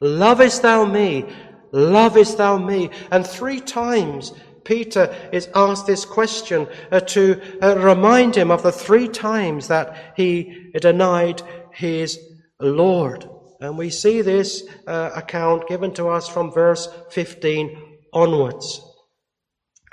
Lovest 0.00 0.62
thou 0.62 0.84
me? 0.84 1.24
Lovest 1.70 2.36
thou 2.36 2.58
me? 2.58 2.90
And 3.12 3.24
three 3.24 3.60
times 3.60 4.32
Peter 4.66 5.14
is 5.32 5.48
asked 5.54 5.86
this 5.86 6.04
question 6.04 6.66
uh, 6.90 7.00
to 7.00 7.40
uh, 7.62 7.78
remind 7.78 8.36
him 8.36 8.50
of 8.50 8.62
the 8.62 8.72
three 8.72 9.08
times 9.08 9.68
that 9.68 10.12
he 10.16 10.72
denied 10.80 11.40
his 11.72 12.18
Lord. 12.60 13.28
And 13.60 13.78
we 13.78 13.90
see 13.90 14.20
this 14.20 14.64
uh, 14.86 15.12
account 15.14 15.68
given 15.68 15.94
to 15.94 16.08
us 16.08 16.28
from 16.28 16.52
verse 16.52 16.88
15 17.12 17.98
onwards. 18.12 18.82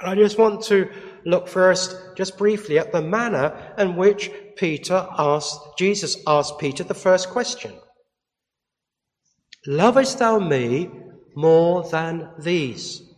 And 0.01 0.09
I 0.09 0.15
just 0.15 0.37
want 0.37 0.63
to 0.63 0.89
look 1.25 1.47
first, 1.47 1.95
just 2.17 2.37
briefly, 2.37 2.79
at 2.79 2.91
the 2.91 3.01
manner 3.01 3.73
in 3.77 3.95
which 3.95 4.31
Peter 4.57 5.07
asked, 5.17 5.59
Jesus 5.77 6.17
asked 6.27 6.59
Peter 6.59 6.83
the 6.83 6.93
first 6.93 7.29
question. 7.29 7.73
Lovest 9.65 10.19
thou 10.19 10.39
me 10.39 10.89
more 11.35 11.87
than 11.89 12.29
these? 12.39 13.12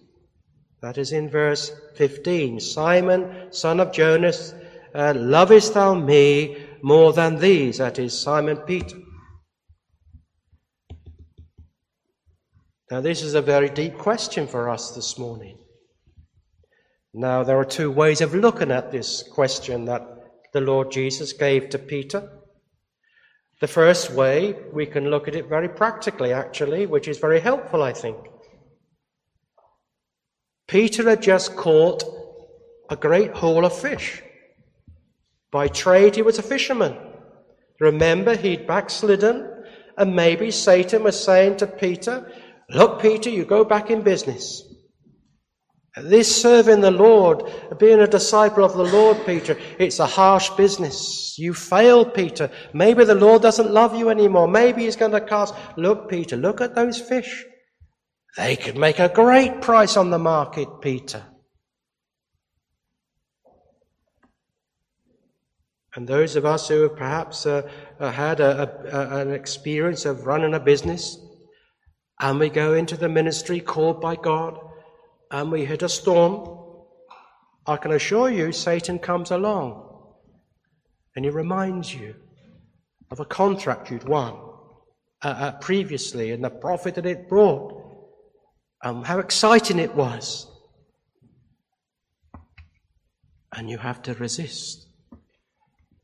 That 0.86 1.00
is 1.00 1.14
in 1.14 1.32
verse 1.32 1.72
15. 1.96 2.60
Simon, 2.60 3.52
son 3.52 3.80
of 3.80 3.92
Jonas, 3.92 4.54
uh, 4.94 5.16
lovest 5.16 5.74
thou 5.74 5.96
me 5.96 6.58
more 6.84 7.12
than 7.12 7.40
these? 7.40 7.80
That 7.80 7.98
is 7.98 8.16
Simon 8.16 8.58
Peter. 8.58 8.96
Now, 12.92 13.02
this 13.02 13.24
is 13.24 13.34
a 13.34 13.42
very 13.42 13.68
deep 13.68 13.98
question 13.98 14.46
for 14.46 14.70
us 14.70 14.92
this 14.92 15.18
morning. 15.18 15.58
Now, 17.16 17.42
there 17.42 17.58
are 17.58 17.66
two 17.66 17.90
ways 17.90 18.22
of 18.22 18.36
looking 18.36 18.70
at 18.70 18.92
this 18.92 19.24
question 19.24 19.86
that 19.86 20.04
the 20.54 20.62
Lord 20.62 20.92
Jesus 20.92 21.34
gave 21.34 21.70
to 21.70 21.80
Peter. 21.80 22.30
The 23.60 23.68
first 23.68 24.12
way, 24.12 24.56
we 24.72 24.86
can 24.86 25.10
look 25.10 25.28
at 25.28 25.36
it 25.36 25.50
very 25.50 25.68
practically, 25.68 26.32
actually, 26.32 26.86
which 26.86 27.08
is 27.08 27.18
very 27.18 27.40
helpful, 27.40 27.82
I 27.82 27.92
think. 27.92 28.18
Peter 30.68 31.08
had 31.10 31.22
just 31.22 31.56
caught 31.56 32.04
a 32.90 32.96
great 32.96 33.32
haul 33.32 33.66
of 33.66 33.78
fish. 33.78 34.22
By 35.52 35.68
trade, 35.68 36.16
he 36.16 36.22
was 36.22 36.40
a 36.40 36.44
fisherman. 36.44 36.98
Remember, 37.80 38.36
he'd 38.36 38.68
backslidden, 38.68 39.50
and 39.98 40.16
maybe 40.16 40.52
Satan 40.52 41.04
was 41.04 41.22
saying 41.22 41.58
to 41.58 41.68
Peter, 41.68 42.32
Look, 42.70 43.02
Peter, 43.02 43.30
you 43.30 43.46
go 43.46 43.64
back 43.64 43.92
in 43.92 44.02
business. 44.02 44.64
This 45.98 46.42
serving 46.42 46.82
the 46.82 46.92
Lord, 46.92 47.44
being 47.80 48.02
a 48.02 48.08
disciple 48.08 48.66
of 48.66 48.76
the 48.76 48.84
Lord, 48.84 49.18
Peter, 49.26 49.58
it's 49.80 50.00
a 50.00 50.06
harsh 50.06 50.50
business. 50.52 51.38
You 51.38 51.54
failed, 51.54 52.14
Peter. 52.14 52.50
Maybe 52.74 53.06
the 53.06 53.16
Lord 53.16 53.42
doesn't 53.42 53.72
love 53.72 53.96
you 53.96 54.10
anymore. 54.10 54.48
Maybe 54.48 54.84
he's 54.84 54.98
going 54.98 55.14
to 55.14 55.22
cast. 55.22 55.54
Look, 55.78 56.10
Peter, 56.10 56.36
look 56.36 56.60
at 56.60 56.76
those 56.76 57.00
fish. 57.00 57.46
They 58.38 58.56
could 58.56 58.78
make 58.78 59.00
a 59.00 59.10
great 59.10 59.62
price 59.62 59.96
on 59.96 60.10
the 60.10 60.20
market, 60.20 60.68
Peter. 60.82 61.24
And 65.96 66.08
those 66.08 66.36
of 66.36 66.46
us 66.46 66.68
who 66.68 66.82
have 66.82 66.98
perhaps 66.98 67.46
uh, 67.46 67.70
uh 68.00 68.12
had 68.12 68.42
a, 68.42 68.70
a, 68.92 69.22
an 69.22 69.32
experience 69.32 70.04
of 70.04 70.26
running 70.26 70.54
a 70.54 70.60
business, 70.60 71.18
and 72.20 72.40
we 72.40 72.50
go 72.50 72.74
into 72.74 72.98
the 72.98 73.08
ministry 73.08 73.62
called 73.62 74.02
by 74.02 74.16
God, 74.16 74.60
and 75.32 75.52
we 75.52 75.66
hit 75.66 75.84
a 75.84 75.90
storm, 75.90 76.56
I 77.66 77.78
can 77.78 77.92
assure 77.92 78.30
you 78.30 78.52
Satan 78.52 79.00
comes 79.00 79.32
along 79.32 79.86
and 81.16 81.26
he 81.26 81.32
reminds 81.32 81.94
you 81.94 82.16
of 83.10 83.20
a 83.20 83.26
contract 83.26 83.90
you'd 83.90 84.08
won 84.08 84.36
uh, 85.24 85.28
uh, 85.28 85.52
previously 85.54 86.32
and 86.32 86.44
the 86.44 86.50
profit 86.50 86.96
that 86.96 87.06
it 87.06 87.28
brought, 87.28 87.75
and 88.86 88.98
um, 88.98 89.04
how 89.04 89.18
exciting 89.18 89.80
it 89.80 89.96
was. 89.96 90.48
And 93.52 93.68
you 93.68 93.80
have 93.80 94.04
to 94.04 94.14
resist. 94.14 94.88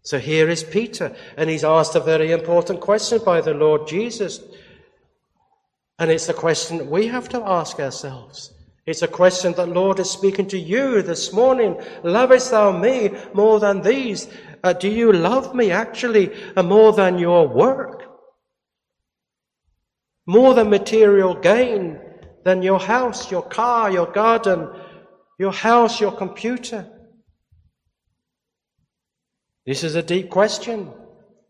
So 0.02 0.18
here 0.18 0.50
is 0.50 0.64
Peter, 0.64 1.16
and 1.38 1.48
he's 1.48 1.64
asked 1.64 1.96
a 1.96 2.00
very 2.00 2.32
important 2.32 2.82
question 2.82 3.20
by 3.24 3.42
the 3.42 3.54
Lord 3.54 3.88
Jesus. 3.88 4.40
And 6.00 6.10
it's 6.10 6.28
a 6.28 6.34
question 6.34 6.90
we 6.90 7.06
have 7.06 7.30
to 7.30 7.44
ask 7.44 7.80
ourselves. 7.80 8.52
It's 8.88 9.04
a 9.04 9.08
question 9.08 9.54
that 9.54 9.70
Lord 9.70 10.00
is 10.00 10.10
speaking 10.10 10.48
to 10.48 10.58
you 10.58 11.04
this 11.04 11.32
morning. 11.32 11.80
Lovest 12.04 12.50
thou 12.50 12.76
me 12.76 13.12
more 13.36 13.60
than 13.60 13.82
these? 13.82 14.28
Uh, 14.64 14.74
do 14.74 14.90
you 14.90 15.14
love 15.14 15.54
me 15.54 15.70
actually 15.70 16.32
uh, 16.56 16.64
more 16.64 16.94
than 16.94 17.20
your 17.20 17.48
work? 17.48 18.06
More 20.26 20.56
than 20.56 20.72
material 20.72 21.36
gain, 21.36 22.00
than 22.44 22.62
your 22.62 22.80
house, 22.80 23.32
your 23.32 23.44
car, 23.44 23.92
your 23.92 24.12
garden, 24.12 24.70
your 25.38 25.52
house, 25.52 26.00
your 26.00 26.12
computer? 26.12 26.88
This 29.66 29.84
is 29.84 29.96
a 29.96 30.04
deep 30.04 30.30
question. 30.30 30.92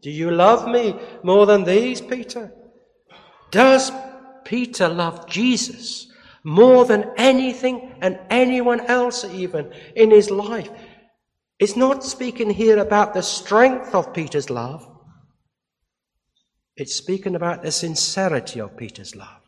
Do 0.02 0.10
you 0.10 0.32
love 0.32 0.68
me 0.68 1.00
more 1.24 1.46
than 1.46 1.64
these, 1.64 2.02
Peter? 2.02 2.52
Does 3.52 3.92
Peter 4.44 4.88
love 4.88 5.28
Jesus 5.28 6.08
more 6.44 6.86
than 6.86 7.12
anything 7.18 7.96
and 8.02 8.20
anyone 8.30 8.82
else, 8.82 9.24
even 9.26 9.72
in 9.96 10.12
his 10.12 10.32
life? 10.32 10.70
It's 11.60 11.76
not 11.76 12.04
speaking 12.04 12.50
here 12.50 12.80
about 12.80 13.14
the 13.14 13.22
strength 13.22 13.94
of 13.94 14.14
Peter's 14.14 14.50
love. 14.50 14.88
It's 16.76 16.96
speaking 16.96 17.36
about 17.36 17.62
the 17.62 17.72
sincerity 17.72 18.60
of 18.60 18.76
Peter's 18.76 19.16
love. 19.16 19.41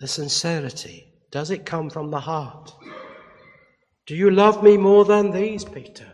The 0.00 0.08
sincerity. 0.08 1.12
Does 1.30 1.50
it 1.50 1.66
come 1.66 1.90
from 1.90 2.10
the 2.10 2.20
heart? 2.20 2.72
Do 4.06 4.14
you 4.14 4.30
love 4.30 4.62
me 4.62 4.76
more 4.76 5.04
than 5.04 5.30
these, 5.30 5.64
Peter? 5.64 6.06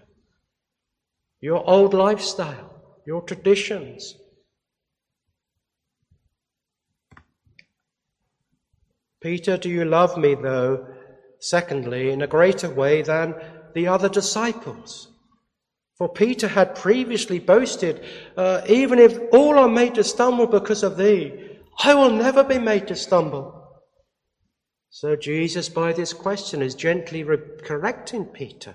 Your 1.40 1.68
old 1.68 1.92
lifestyle, 1.92 3.00
your 3.06 3.22
traditions. 3.22 4.14
Peter, 9.20 9.56
do 9.56 9.68
you 9.68 9.84
love 9.84 10.16
me, 10.16 10.34
though, 10.34 10.86
secondly, 11.40 12.10
in 12.10 12.22
a 12.22 12.26
greater 12.26 12.70
way 12.70 13.02
than 13.02 13.34
the 13.74 13.88
other 13.88 14.08
disciples? 14.08 15.08
For 15.98 16.08
Peter 16.08 16.48
had 16.48 16.74
previously 16.74 17.38
boasted, 17.38 18.02
uh, 18.36 18.62
even 18.66 18.98
if 18.98 19.18
all 19.32 19.58
are 19.58 19.68
made 19.68 19.96
to 19.96 20.04
stumble 20.04 20.46
because 20.46 20.82
of 20.82 20.96
thee, 20.96 21.58
I 21.82 21.92
will 21.92 22.10
never 22.10 22.42
be 22.42 22.58
made 22.58 22.88
to 22.88 22.96
stumble. 22.96 23.59
So 24.90 25.14
Jesus, 25.14 25.68
by 25.68 25.92
this 25.92 26.12
question, 26.12 26.62
is 26.62 26.74
gently 26.74 27.22
re- 27.22 27.38
correcting 27.62 28.26
Peter. 28.26 28.74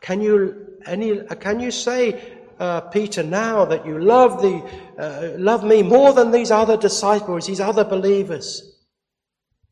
Can 0.00 0.20
you, 0.20 0.78
any, 0.84 1.20
can 1.40 1.60
you 1.60 1.70
say, 1.70 2.38
uh, 2.58 2.80
Peter, 2.80 3.22
now 3.22 3.64
that 3.64 3.86
you 3.86 3.98
love, 3.98 4.42
the, 4.42 4.62
uh, 4.98 5.38
love 5.38 5.62
me 5.62 5.82
more 5.82 6.12
than 6.12 6.32
these 6.32 6.50
other 6.50 6.76
disciples, 6.76 7.46
these 7.46 7.60
other 7.60 7.84
believers, 7.84 8.84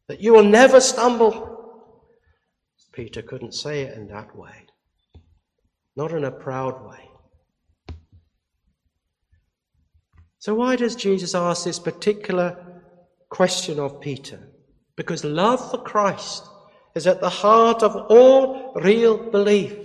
that 0.09 0.21
you 0.21 0.33
will 0.33 0.45
never 0.45 0.81
stumble? 0.81 1.55
Peter 2.93 3.21
couldn't 3.21 3.53
say 3.53 3.83
it 3.83 3.97
in 3.97 4.07
that 4.09 4.35
way, 4.37 4.67
not 5.97 6.13
in 6.13 6.25
a 6.25 6.31
proud 6.31 6.87
way. 6.87 7.11
So, 10.39 10.55
why 10.55 10.77
does 10.77 10.95
Jesus 10.95 11.35
ask 11.35 11.65
this 11.65 11.81
particular 11.81 12.76
question 13.31 13.79
of 13.79 14.01
Peter? 14.01 14.41
Because 14.97 15.25
love 15.25 15.71
for 15.71 15.79
Christ 15.83 16.45
is 16.95 17.07
at 17.07 17.21
the 17.21 17.29
heart 17.29 17.83
of 17.83 17.95
all 18.11 18.73
real 18.77 19.31
belief. 19.31 19.77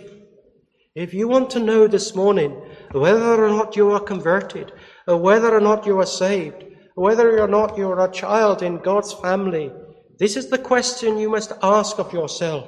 If 0.96 1.14
you 1.14 1.28
want 1.28 1.50
to 1.52 1.60
know 1.60 1.88
this 1.88 2.16
morning 2.16 2.52
whether 2.92 3.46
or 3.46 3.50
not 3.50 3.76
you 3.76 3.92
are 3.92 4.00
converted, 4.00 4.72
or 5.08 5.18
whether 5.18 5.56
or 5.56 5.62
not 5.62 5.86
you 5.86 6.00
are 6.00 6.06
saved, 6.06 6.66
whether 6.96 7.40
or 7.40 7.48
not 7.48 7.78
you 7.78 7.88
are 7.90 8.06
a 8.06 8.12
child 8.12 8.62
in 8.62 8.78
God's 8.78 9.14
family, 9.14 9.72
this 10.20 10.36
is 10.36 10.50
the 10.50 10.58
question 10.58 11.18
you 11.18 11.30
must 11.30 11.54
ask 11.64 11.98
of 11.98 12.14
yourself. 12.14 12.68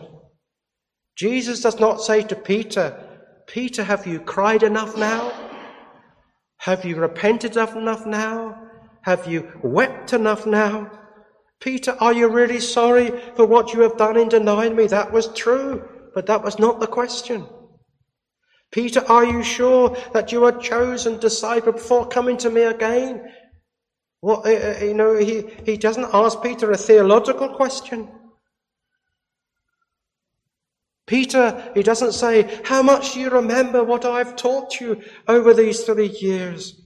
Jesus 1.16 1.62
does 1.62 1.80
not 1.80 2.02
say 2.02 2.24
to 2.24 2.36
Peter, 2.36 2.98
Peter, 3.48 3.84
have 3.84 4.08
you 4.08 4.20
cried 4.20 4.64
enough 4.64 4.98
now? 4.98 5.32
Have 6.60 6.86
you 6.86 6.96
repented 6.96 7.58
enough 7.58 8.06
now? 8.06 8.63
Have 9.04 9.28
you 9.28 9.52
wept 9.62 10.14
enough 10.14 10.46
now? 10.46 10.92
Peter, 11.60 11.96
are 12.00 12.14
you 12.14 12.28
really 12.28 12.60
sorry 12.60 13.12
for 13.36 13.46
what 13.46 13.74
you 13.74 13.82
have 13.82 13.98
done 13.98 14.18
in 14.18 14.30
denying 14.30 14.76
me? 14.76 14.88
That 14.88 15.12
was 15.12 15.34
true, 15.34 15.88
but 16.14 16.26
that 16.26 16.44
was 16.44 16.60
not 16.60 16.80
the 16.80 16.88
question. 16.88 17.48
Peter, 18.72 19.04
are 19.08 19.26
you 19.26 19.44
sure 19.44 19.96
that 20.14 20.32
you 20.32 20.44
are 20.46 20.58
chosen 20.58 21.20
disciple 21.20 21.74
before 21.74 22.08
coming 22.08 22.38
to 22.38 22.50
me 22.50 22.64
again? 22.64 23.32
Well, 24.22 24.42
uh, 24.46 24.50
uh, 24.50 24.84
you 24.84 24.94
know, 24.94 25.16
he, 25.16 25.44
he 25.66 25.78
doesn't 25.78 26.10
ask 26.14 26.42
Peter 26.42 26.72
a 26.72 26.78
theological 26.78 27.50
question. 27.50 28.10
Peter, 31.06 31.72
he 31.76 31.84
doesn't 31.84 32.14
say, 32.14 32.62
How 32.64 32.82
much 32.82 33.14
do 33.14 33.20
you 33.20 33.30
remember 33.30 33.84
what 33.84 34.06
I've 34.06 34.36
taught 34.36 34.80
you 34.80 35.02
over 35.28 35.54
these 35.54 35.84
three 35.84 36.16
years? 36.20 36.83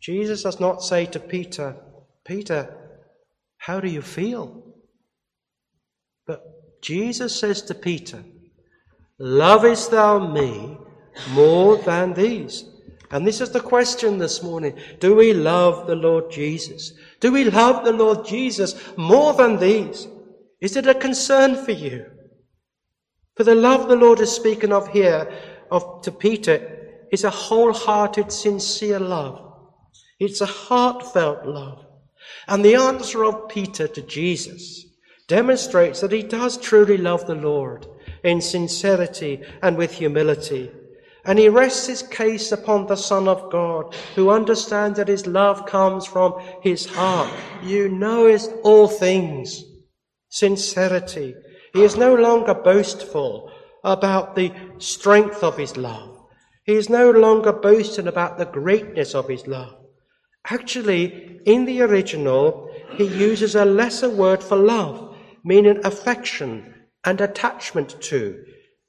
Jesus 0.00 0.42
does 0.42 0.60
not 0.60 0.82
say 0.82 1.06
to 1.06 1.20
Peter, 1.20 1.76
Peter, 2.24 2.74
how 3.58 3.80
do 3.80 3.88
you 3.88 4.02
feel? 4.02 4.62
But 6.26 6.42
Jesus 6.82 7.38
says 7.38 7.62
to 7.62 7.74
Peter, 7.74 8.22
Lovest 9.18 9.90
thou 9.90 10.18
me 10.32 10.78
more 11.30 11.76
than 11.78 12.14
these? 12.14 12.64
And 13.10 13.26
this 13.26 13.40
is 13.40 13.50
the 13.50 13.60
question 13.60 14.18
this 14.18 14.42
morning. 14.42 14.78
Do 15.00 15.16
we 15.16 15.32
love 15.32 15.86
the 15.86 15.96
Lord 15.96 16.30
Jesus? 16.30 16.92
Do 17.20 17.32
we 17.32 17.44
love 17.44 17.84
the 17.84 17.92
Lord 17.92 18.24
Jesus 18.24 18.74
more 18.96 19.32
than 19.32 19.58
these? 19.58 20.06
Is 20.60 20.76
it 20.76 20.86
a 20.86 20.94
concern 20.94 21.64
for 21.64 21.72
you? 21.72 22.06
For 23.36 23.44
the 23.44 23.54
love 23.54 23.88
the 23.88 23.96
Lord 23.96 24.20
is 24.20 24.30
speaking 24.30 24.72
of 24.72 24.88
here 24.88 25.32
of, 25.70 26.02
to 26.02 26.12
Peter 26.12 27.06
is 27.10 27.24
a 27.24 27.30
wholehearted, 27.30 28.30
sincere 28.30 28.98
love. 28.98 29.47
It's 30.18 30.40
a 30.40 30.46
heartfelt 30.46 31.46
love. 31.46 31.84
And 32.46 32.64
the 32.64 32.74
answer 32.74 33.24
of 33.24 33.48
Peter 33.48 33.86
to 33.88 34.02
Jesus 34.02 34.84
demonstrates 35.28 36.00
that 36.00 36.12
he 36.12 36.22
does 36.22 36.56
truly 36.56 36.96
love 36.96 37.26
the 37.26 37.34
Lord 37.34 37.86
in 38.24 38.40
sincerity 38.40 39.42
and 39.62 39.76
with 39.76 39.92
humility. 39.92 40.70
And 41.24 41.38
he 41.38 41.48
rests 41.48 41.86
his 41.86 42.02
case 42.02 42.52
upon 42.52 42.86
the 42.86 42.96
Son 42.96 43.28
of 43.28 43.50
God, 43.50 43.94
who 44.14 44.30
understands 44.30 44.98
that 44.98 45.08
his 45.08 45.26
love 45.26 45.66
comes 45.66 46.06
from 46.06 46.40
his 46.62 46.86
heart. 46.86 47.30
You 47.62 47.88
knowest 47.88 48.50
all 48.62 48.88
things. 48.88 49.62
Sincerity, 50.30 51.34
he 51.74 51.82
is 51.82 51.96
no 51.96 52.14
longer 52.14 52.54
boastful 52.54 53.52
about 53.84 54.36
the 54.36 54.52
strength 54.78 55.42
of 55.42 55.56
his 55.56 55.76
love. 55.76 56.18
He 56.64 56.74
is 56.74 56.88
no 56.88 57.10
longer 57.10 57.52
boasting 57.52 58.06
about 58.06 58.38
the 58.38 58.46
greatness 58.46 59.14
of 59.14 59.28
his 59.28 59.46
love. 59.46 59.77
Actually, 60.50 61.40
in 61.44 61.64
the 61.64 61.82
original, 61.82 62.70
he 62.96 63.04
uses 63.04 63.54
a 63.54 63.64
lesser 63.64 64.08
word 64.08 64.42
for 64.42 64.56
love, 64.56 65.16
meaning 65.44 65.80
affection 65.84 66.74
and 67.04 67.20
attachment 67.20 68.00
to, 68.02 68.44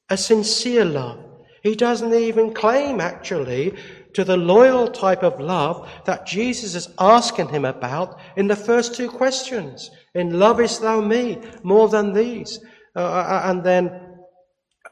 a 0.09 0.17
sincere 0.17 0.85
love. 0.85 1.19
He 1.63 1.75
doesn't 1.75 2.13
even 2.13 2.53
claim, 2.53 3.01
actually, 3.01 3.75
to 4.13 4.23
the 4.23 4.37
loyal 4.37 4.87
type 4.87 5.23
of 5.23 5.39
love 5.39 5.89
that 6.05 6.25
Jesus 6.25 6.75
is 6.75 6.93
asking 6.97 7.49
him 7.49 7.65
about 7.65 8.19
in 8.37 8.47
the 8.47 8.55
first 8.55 8.95
two 8.95 9.09
questions. 9.09 9.91
In 10.15 10.39
lovest 10.39 10.81
thou 10.81 11.01
me 11.01 11.39
more 11.63 11.89
than 11.89 12.13
these? 12.13 12.59
Uh, 12.95 12.99
uh, 12.99 13.03
uh, 13.03 13.41
and 13.45 13.63
then, 13.63 14.01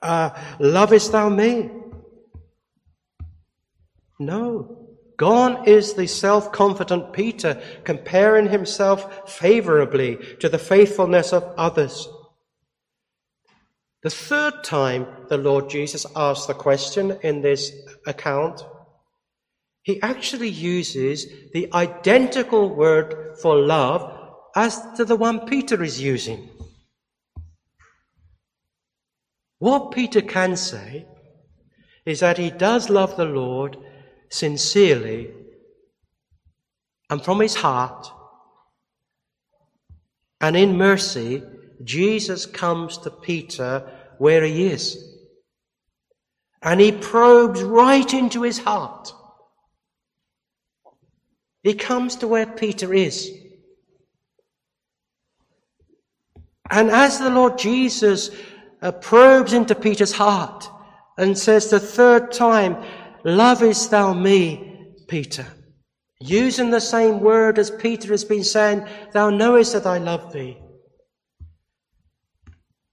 uh, 0.01 0.29
lovest 0.59 1.11
thou 1.11 1.29
me? 1.29 1.69
No. 4.19 4.86
Gone 5.17 5.67
is 5.67 5.95
the 5.95 6.05
self 6.05 6.51
confident 6.51 7.11
Peter 7.11 7.59
comparing 7.83 8.49
himself 8.49 9.29
favorably 9.29 10.17
to 10.39 10.47
the 10.47 10.59
faithfulness 10.59 11.33
of 11.33 11.43
others. 11.57 12.07
The 14.03 14.11
third 14.11 14.63
time 14.63 15.07
the 15.27 15.37
Lord 15.37 15.69
Jesus 15.71 16.05
asks 16.15 16.45
the 16.45 16.53
question 16.53 17.17
in 17.23 17.41
this 17.41 17.71
account, 18.05 18.63
he 19.81 19.99
actually 20.03 20.49
uses 20.49 21.25
the 21.51 21.67
identical 21.73 22.69
word 22.69 23.37
for 23.41 23.55
love 23.57 24.13
as 24.55 24.79
to 24.97 25.05
the 25.05 25.15
one 25.15 25.47
Peter 25.47 25.81
is 25.81 25.99
using. 25.99 26.49
What 29.57 29.91
Peter 29.91 30.21
can 30.21 30.55
say 30.55 31.07
is 32.05 32.19
that 32.19 32.37
he 32.37 32.51
does 32.51 32.89
love 32.91 33.17
the 33.17 33.25
Lord 33.25 33.77
sincerely 34.29 35.31
and 37.09 37.23
from 37.23 37.39
his 37.39 37.55
heart. 37.55 38.11
And 40.39 40.55
in 40.55 40.77
mercy, 40.77 41.43
Jesus 41.83 42.45
comes 42.45 42.97
to 42.99 43.09
Peter 43.09 43.89
where 44.17 44.43
he 44.43 44.67
is. 44.67 45.03
And 46.61 46.79
he 46.79 46.91
probes 46.91 47.61
right 47.61 48.13
into 48.13 48.41
his 48.41 48.59
heart. 48.59 49.13
He 51.63 51.73
comes 51.73 52.15
to 52.17 52.27
where 52.27 52.45
Peter 52.45 52.93
is. 52.93 53.31
And 56.69 56.89
as 56.89 57.19
the 57.19 57.29
Lord 57.29 57.57
Jesus 57.57 58.29
uh, 58.81 58.91
probes 58.91 59.53
into 59.53 59.75
Peter's 59.75 60.11
heart 60.11 60.69
and 61.17 61.37
says 61.37 61.69
the 61.69 61.79
third 61.79 62.31
time, 62.31 62.83
Lovest 63.27 63.91
thou 63.91 64.13
me, 64.13 64.93
Peter? 65.09 65.45
Using 66.21 66.69
the 66.69 66.79
same 66.79 67.19
word 67.19 67.59
as 67.59 67.69
Peter 67.69 68.07
has 68.11 68.23
been 68.23 68.45
saying, 68.45 68.87
Thou 69.11 69.29
knowest 69.31 69.73
that 69.73 69.85
I 69.85 69.97
love 69.97 70.31
thee. 70.31 70.57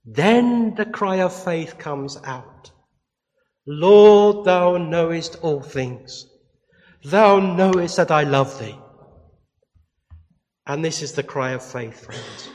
then 0.05 0.75
the 0.75 0.85
cry 0.85 1.21
of 1.21 1.33
faith 1.33 1.79
comes 1.79 2.19
out. 2.25 2.73
Lord, 3.65 4.45
thou 4.45 4.77
knowest 4.77 5.37
all 5.41 5.63
things. 5.63 6.27
Thou 7.05 7.39
knowest 7.39 7.97
that 7.97 8.11
I 8.11 8.25
love 8.25 8.59
thee. 8.59 8.77
And 10.67 10.85
this 10.85 11.01
is 11.01 11.13
the 11.13 11.23
cry 11.23 11.53
of 11.53 11.65
faith, 11.65 12.05
friends. 12.05 12.51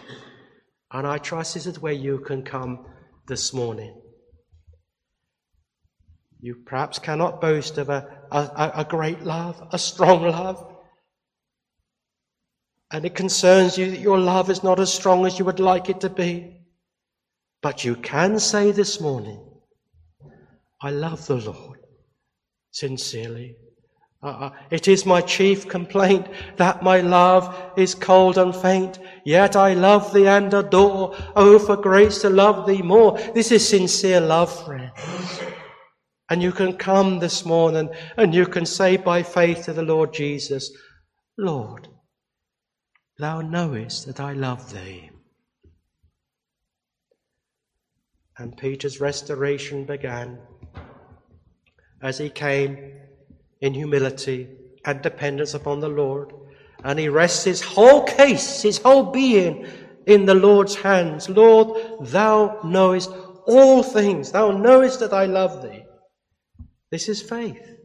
And 0.92 1.08
I 1.08 1.18
trust 1.18 1.54
this 1.54 1.66
is 1.66 1.80
where 1.80 1.94
you 1.94 2.20
can 2.20 2.44
come 2.44 2.86
this 3.28 3.54
morning. 3.54 3.96
You 6.42 6.56
perhaps 6.56 7.00
cannot 7.00 7.42
boast 7.42 7.78
of 7.78 7.90
a, 7.90 8.08
a, 8.32 8.72
a 8.78 8.86
great 8.86 9.22
love, 9.24 9.62
a 9.72 9.78
strong 9.78 10.24
love. 10.24 10.66
And 12.92 13.06
it 13.06 13.14
concerns 13.14 13.78
you 13.78 13.92
that 13.92 14.00
your 14.00 14.18
love 14.18 14.50
is 14.50 14.64
not 14.64 14.80
as 14.80 14.92
strong 14.92 15.26
as 15.26 15.38
you 15.38 15.46
would 15.46 15.60
like 15.60 15.90
it 15.90 16.00
to 16.02 16.10
be. 16.10 16.62
But 17.62 17.84
you 17.84 17.96
can 17.96 18.40
say 18.40 18.72
this 18.72 19.02
morning, 19.02 19.44
I 20.82 20.92
love 20.92 21.28
the 21.28 21.36
Lord 21.36 21.80
sincerely. 22.72 23.58
Uh, 24.24 24.28
uh, 24.28 24.50
it 24.72 24.88
is 24.88 25.06
my 25.06 25.22
chief 25.22 25.68
complaint 25.68 26.28
that 26.56 26.84
my 26.84 27.02
love 27.02 27.74
is 27.78 27.96
cold 27.96 28.38
and 28.38 28.56
faint, 28.56 29.00
yet 29.26 29.56
I 29.56 29.74
love 29.74 30.14
thee 30.14 30.28
and 30.28 30.54
adore. 30.54 31.16
Oh, 31.36 31.60
for 31.60 31.76
grace 31.76 32.22
to 32.22 32.30
love 32.30 32.66
thee 32.66 32.82
more. 32.82 33.18
This 33.34 33.52
is 33.52 33.68
sincere 33.68 34.22
love, 34.22 34.66
friends. 34.66 35.42
And 36.30 36.44
you 36.44 36.52
can 36.52 36.78
come 36.78 37.20
this 37.20 37.44
morning 37.44 37.90
and 38.16 38.36
you 38.36 38.46
can 38.46 38.66
say 38.66 38.98
by 38.98 39.24
faith 39.24 39.66
to 39.66 39.74
the 39.74 39.82
Lord 39.82 40.14
Jesus, 40.14 40.72
Lord, 41.38 41.88
thou 43.18 43.42
knowest 43.42 44.06
that 44.06 44.20
I 44.20 44.34
love 44.34 44.72
thee. 44.72 45.10
And 48.38 48.56
Peter's 48.56 49.02
restoration 49.02 49.86
began 49.86 50.40
as 52.02 52.18
he 52.18 52.30
came 52.30 52.94
in 53.60 53.74
humility 53.74 54.48
and 54.86 55.02
dependence 55.02 55.54
upon 55.54 55.80
the 55.80 55.90
Lord. 55.90 56.32
And 56.84 56.98
he 56.98 57.10
rests 57.10 57.44
his 57.44 57.62
whole 57.62 58.04
case, 58.04 58.62
his 58.62 58.78
whole 58.78 59.12
being 59.12 59.68
in 60.06 60.26
the 60.26 60.36
Lord's 60.36 60.76
hands. 60.76 61.28
Lord, 61.28 62.08
thou 62.08 62.60
knowest 62.64 63.12
all 63.46 63.84
things. 63.84 64.32
Thou 64.32 64.52
knowest 64.52 65.02
that 65.02 65.12
I 65.12 65.26
love 65.26 65.62
thee. 65.62 65.84
This 66.92 67.08
is 67.08 67.22
faith. 67.22 67.78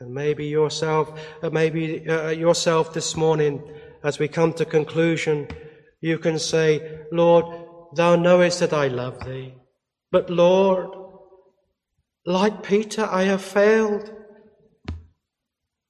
And 0.00 0.12
maybe 0.12 0.46
yourself, 0.46 1.18
uh, 1.42 1.50
maybe 1.50 2.06
uh, 2.08 2.30
yourself 2.30 2.92
this 2.92 3.16
morning, 3.16 3.62
as 4.02 4.18
we 4.18 4.28
come 4.28 4.52
to 4.54 4.64
conclusion, 4.64 5.48
you 6.00 6.18
can 6.18 6.38
say, 6.38 7.00
Lord, 7.10 7.46
thou 7.94 8.16
knowest 8.16 8.60
that 8.60 8.72
I 8.72 8.88
love 8.88 9.24
thee. 9.24 9.54
But 10.10 10.28
Lord, 10.28 10.88
like 12.26 12.62
Peter, 12.62 13.04
I 13.10 13.22
have 13.22 13.42
failed. 13.42 14.12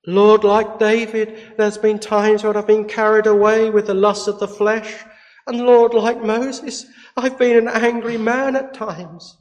Lord, 0.06 0.44
like 0.44 0.78
David, 0.78 1.54
there's 1.56 1.78
been 1.78 1.98
times 1.98 2.44
when 2.44 2.56
I've 2.56 2.66
been 2.66 2.86
carried 2.86 3.26
away 3.26 3.70
with 3.70 3.86
the 3.86 3.94
lust 3.94 4.28
of 4.28 4.38
the 4.38 4.48
flesh. 4.48 5.02
And 5.46 5.62
Lord, 5.62 5.94
like 5.94 6.22
Moses, 6.22 6.86
I've 7.16 7.38
been 7.38 7.56
an 7.56 7.68
angry 7.68 8.18
man 8.18 8.54
at 8.54 8.74
times. 8.74 9.36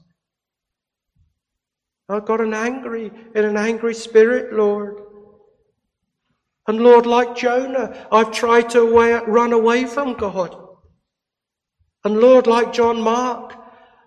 I've 2.10 2.26
got 2.26 2.42
an 2.42 2.54
angry, 2.54 3.12
in 3.34 3.46
an 3.46 3.58
angry 3.58 3.94
spirit, 3.94 4.54
Lord. 4.54 5.02
And 6.68 6.80
Lord, 6.82 7.06
like 7.06 7.36
Jonah, 7.36 8.08
I've 8.12 8.32
tried 8.32 8.70
to 8.72 8.82
away, 8.82 9.14
run 9.28 9.54
away 9.54 9.86
from 9.86 10.14
God. 10.14 10.58
And 12.04 12.20
Lord, 12.20 12.48
like 12.48 12.74
John 12.74 13.02
Mark, 13.02 13.56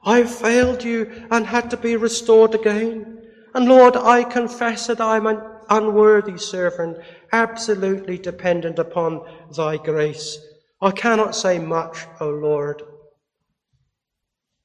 I've 0.05 0.31
failed 0.31 0.85
you 0.85 1.27
and 1.31 1.47
had 1.47 1.71
to 1.71 1.77
be 1.77 1.97
restored 1.97 2.55
again. 2.55 3.23
And 3.55 3.67
Lord, 3.67 3.97
I 3.97 4.23
confess 4.25 4.87
that 4.87 5.01
I'm 5.01 5.27
an 5.27 5.41
unworthy 5.69 6.39
servant, 6.39 6.99
absolutely 7.33 8.19
dependent 8.19 8.79
upon 8.79 9.27
thy 9.57 9.79
grace. 9.79 10.39
I 10.81 10.91
cannot 10.91 11.35
say 11.35 11.59
much, 11.59 12.07
O 12.21 12.29
Lord. 12.29 12.83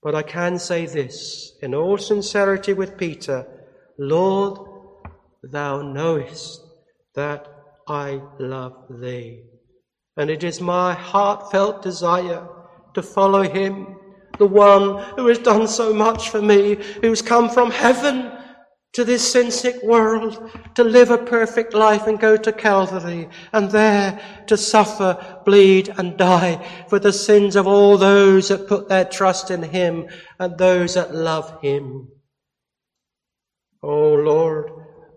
But 0.03 0.15
I 0.15 0.23
can 0.23 0.57
say 0.57 0.85
this 0.85 1.53
in 1.61 1.75
all 1.75 1.97
sincerity 1.97 2.73
with 2.73 2.97
Peter 2.97 3.45
Lord, 3.99 4.59
thou 5.43 5.81
knowest 5.81 6.61
that 7.15 7.47
I 7.87 8.21
love 8.39 8.85
thee. 8.89 9.43
And 10.17 10.29
it 10.29 10.43
is 10.43 10.59
my 10.59 10.93
heartfelt 10.93 11.81
desire 11.83 12.47
to 12.93 13.03
follow 13.03 13.43
him, 13.43 13.95
the 14.37 14.47
one 14.47 15.03
who 15.15 15.27
has 15.27 15.37
done 15.37 15.67
so 15.67 15.93
much 15.93 16.29
for 16.29 16.41
me, 16.41 16.77
who's 17.01 17.21
come 17.21 17.49
from 17.49 17.69
heaven 17.69 18.31
to 18.93 19.05
this 19.05 19.31
sin 19.31 19.51
sick 19.51 19.81
world 19.83 20.51
to 20.75 20.83
live 20.83 21.11
a 21.11 21.17
perfect 21.17 21.73
life 21.73 22.07
and 22.07 22.19
go 22.19 22.35
to 22.35 22.51
Calvary 22.51 23.29
and 23.53 23.71
there 23.71 24.19
to 24.47 24.57
suffer, 24.57 25.41
bleed 25.45 25.89
and 25.97 26.17
die 26.17 26.85
for 26.89 26.99
the 26.99 27.13
sins 27.13 27.55
of 27.55 27.67
all 27.67 27.97
those 27.97 28.49
that 28.49 28.67
put 28.67 28.89
their 28.89 29.05
trust 29.05 29.49
in 29.49 29.63
Him 29.63 30.07
and 30.39 30.57
those 30.57 30.95
that 30.95 31.15
love 31.15 31.61
Him. 31.61 32.09
Oh 33.81 34.13
Lord, 34.13 34.71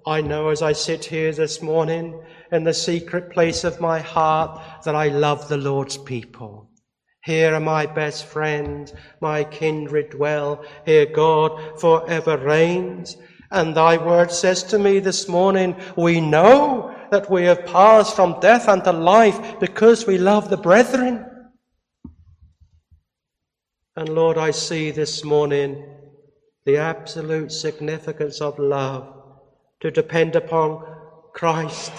I 0.07 0.21
know 0.21 0.51
as 0.51 0.63
I 0.63 0.73
sit 0.73 1.05
here 1.05 1.33
this 1.33 1.61
morning 1.61 2.23
in 2.53 2.63
the 2.63 2.75
secret 2.75 3.33
place 3.33 3.65
of 3.65 3.81
my 3.81 3.99
heart 3.99 4.63
that 4.85 4.95
I 4.95 5.09
love 5.09 5.49
the 5.49 5.57
Lord's 5.57 5.99
people. 5.99 6.71
Here 7.25 7.55
are 7.55 7.61
my 7.61 7.87
best 7.87 8.27
friends, 8.27 8.93
my 9.21 9.45
kindred 9.45 10.11
dwell. 10.11 10.65
Here 10.85 11.07
God 11.07 11.81
forever 11.81 12.37
reigns. 12.37 13.17
And 13.55 13.77
thy 13.77 13.97
word 13.97 14.33
says 14.33 14.65
to 14.65 14.81
me 14.81 14.99
this 14.99 15.29
morning, 15.29 15.77
we 15.97 16.21
know 16.21 16.93
that 17.13 17.31
we 17.31 17.45
have 17.45 17.65
passed 17.67 18.17
from 18.17 18.41
death 18.41 18.69
unto 18.69 18.91
life 18.91 19.61
because 19.61 20.09
we 20.09 20.19
love 20.19 20.51
the 20.51 20.57
brethren. 20.57 21.25
And 23.95 24.09
Lord, 24.09 24.39
I 24.39 24.51
see 24.51 24.91
this 24.91 25.23
morning 25.23 25.87
the 26.67 26.79
absolute 26.79 27.53
significance 27.53 28.41
of 28.41 28.59
love 28.59 29.23
to 29.83 29.91
depend 29.93 30.35
upon 30.35 30.85
Christ. 31.33 31.93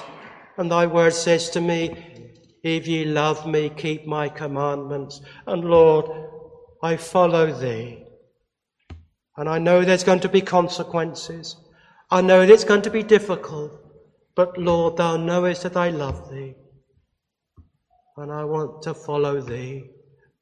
And 0.58 0.70
thy 0.70 0.88
word 0.88 1.14
says 1.14 1.50
to 1.52 1.62
me, 1.62 1.96
if 2.64 2.86
ye 2.86 3.06
love 3.06 3.48
me, 3.48 3.70
keep 3.70 4.06
my 4.06 4.28
commandments. 4.28 5.22
And 5.48 5.64
Lord, 5.64 6.06
I 6.84 6.98
follow 6.98 7.54
thee. 7.54 8.05
And 9.38 9.50
I 9.50 9.60
know 9.60 9.84
there's 9.84 10.04
going 10.04 10.22
to 10.22 10.30
be 10.30 10.42
consequences. 10.42 11.56
I 12.10 12.22
know 12.22 12.42
it's 12.42 12.64
going 12.64 12.84
to 12.84 12.90
be 12.90 13.04
difficult. 13.04 13.72
But 14.36 14.58
Lord, 14.58 14.98
thou 14.98 15.18
knowest 15.18 15.64
that 15.64 15.78
I 15.78 15.90
love 15.90 16.30
thee. 16.30 16.56
And 18.18 18.32
I 18.32 18.46
want 18.46 18.82
to 18.84 18.94
follow 18.94 19.42
thee 19.42 19.90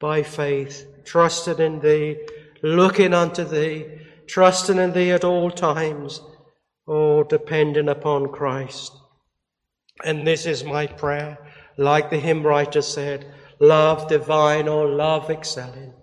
by 0.00 0.22
faith, 0.22 0.86
trusting 1.04 1.58
in 1.58 1.80
thee, 1.80 2.18
looking 2.62 3.14
unto 3.14 3.44
thee, 3.44 3.86
trusting 4.26 4.78
in 4.78 4.92
thee 4.92 5.10
at 5.10 5.24
all 5.24 5.50
times, 5.50 6.20
all 6.86 7.24
depending 7.24 7.88
upon 7.88 8.32
Christ. 8.32 8.92
And 10.04 10.26
this 10.26 10.46
is 10.46 10.64
my 10.64 10.86
prayer, 10.86 11.38
like 11.76 12.10
the 12.10 12.18
hymn 12.18 12.44
writer 12.44 12.82
said, 12.82 13.32
love 13.60 14.08
divine 14.08 14.68
or 14.68 14.88
love 14.88 15.30
excelling. 15.30 15.94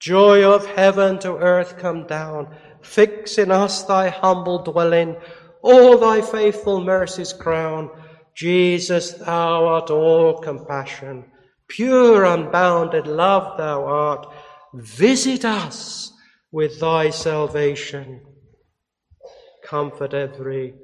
Joy 0.00 0.44
of 0.44 0.66
heaven 0.66 1.18
to 1.20 1.36
earth 1.36 1.78
come 1.78 2.06
down. 2.06 2.54
Fix 2.82 3.38
in 3.38 3.50
us 3.50 3.82
thy 3.84 4.08
humble 4.08 4.62
dwelling. 4.62 5.16
All 5.62 5.98
thy 5.98 6.20
faithful 6.20 6.80
mercies 6.80 7.32
crown. 7.32 7.90
Jesus, 8.34 9.12
thou 9.14 9.66
art 9.66 9.90
all 9.90 10.38
compassion. 10.38 11.24
Pure, 11.68 12.24
unbounded 12.24 13.06
love 13.06 13.56
thou 13.56 13.84
art. 13.84 14.26
Visit 14.74 15.44
us 15.44 16.12
with 16.52 16.78
thy 16.78 17.10
salvation. 17.10 18.20
Comfort 19.64 20.14
every 20.14 20.74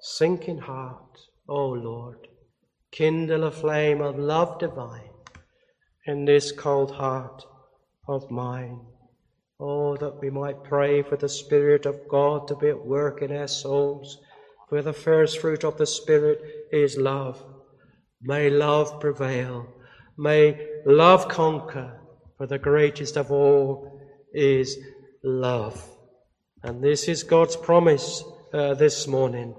sinking 0.00 0.58
heart, 0.58 1.18
O 1.48 1.68
Lord. 1.68 2.28
Kindle 2.92 3.44
a 3.44 3.50
flame 3.50 4.00
of 4.00 4.16
love 4.16 4.60
divine 4.60 5.10
in 6.06 6.24
this 6.24 6.52
cold 6.52 6.92
heart 6.92 7.44
of 8.06 8.30
mine. 8.30 8.80
Oh, 9.60 9.96
that 9.96 10.20
we 10.20 10.30
might 10.30 10.64
pray 10.64 11.02
for 11.02 11.16
the 11.16 11.28
Spirit 11.28 11.86
of 11.86 12.08
God 12.08 12.48
to 12.48 12.56
be 12.56 12.68
at 12.68 12.84
work 12.84 13.22
in 13.22 13.34
our 13.34 13.48
souls, 13.48 14.18
for 14.68 14.82
the 14.82 14.92
first 14.92 15.38
fruit 15.38 15.64
of 15.64 15.78
the 15.78 15.86
Spirit 15.86 16.40
is 16.72 16.96
love. 16.96 17.42
May 18.20 18.50
love 18.50 19.00
prevail. 19.00 19.68
May 20.16 20.66
love 20.86 21.28
conquer, 21.28 22.00
for 22.36 22.46
the 22.46 22.58
greatest 22.58 23.16
of 23.16 23.30
all 23.30 24.00
is 24.32 24.76
love. 25.22 25.88
And 26.62 26.82
this 26.82 27.08
is 27.08 27.22
God's 27.22 27.56
promise 27.56 28.24
uh, 28.52 28.74
this 28.74 29.06
morning 29.06 29.54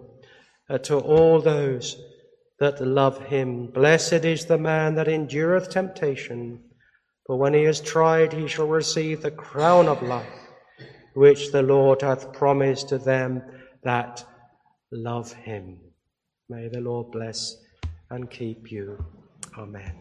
uh, 0.69 0.77
to 0.79 0.97
all 0.97 1.41
those 1.41 2.01
that 2.59 2.81
love 2.81 3.25
him. 3.25 3.67
Blessed 3.67 4.25
is 4.25 4.45
the 4.45 4.57
man 4.57 4.95
that 4.95 5.07
endureth 5.07 5.69
temptation, 5.69 6.63
for 7.25 7.37
when 7.37 7.53
he 7.53 7.63
is 7.63 7.81
tried, 7.81 8.33
he 8.33 8.47
shall 8.47 8.67
receive 8.67 9.21
the 9.21 9.31
crown 9.31 9.87
of 9.87 10.01
life, 10.03 10.27
which 11.15 11.51
the 11.51 11.63
Lord 11.63 12.01
hath 12.01 12.31
promised 12.33 12.89
to 12.89 12.99
them 12.99 13.41
that 13.83 14.23
love 14.91 15.33
him. 15.33 15.79
May 16.49 16.67
the 16.67 16.81
Lord 16.81 17.11
bless 17.11 17.57
and 18.11 18.29
keep 18.29 18.71
you. 18.71 19.03
Amen. 19.57 19.93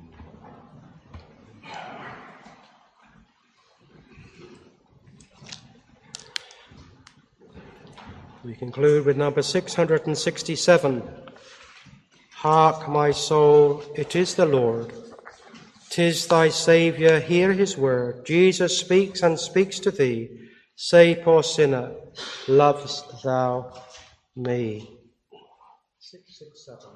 We 8.45 8.55
conclude 8.55 9.07
with 9.07 9.17
number 9.17 9.41
667. 9.41 11.03
Hark, 12.33 12.87
my 12.91 13.11
soul, 13.11 13.83
it 13.97 14.15
is 14.15 14.35
the 14.35 14.45
Lord. 14.45 14.93
Tis 15.95 16.27
thy 16.27 16.49
Saviour, 16.49 17.21
hear 17.21 17.53
his 17.53 17.79
word. 17.79 18.27
Jesus 18.27 18.77
speaks 18.77 19.23
and 19.23 19.39
speaks 19.39 19.79
to 19.79 19.93
thee. 19.93 20.29
Say, 20.75 21.15
poor 21.15 21.45
sinner, 21.45 21.93
lovest 22.49 23.23
thou 23.23 23.81
me? 24.35 24.99
667. 26.01 26.81
now 26.83 26.94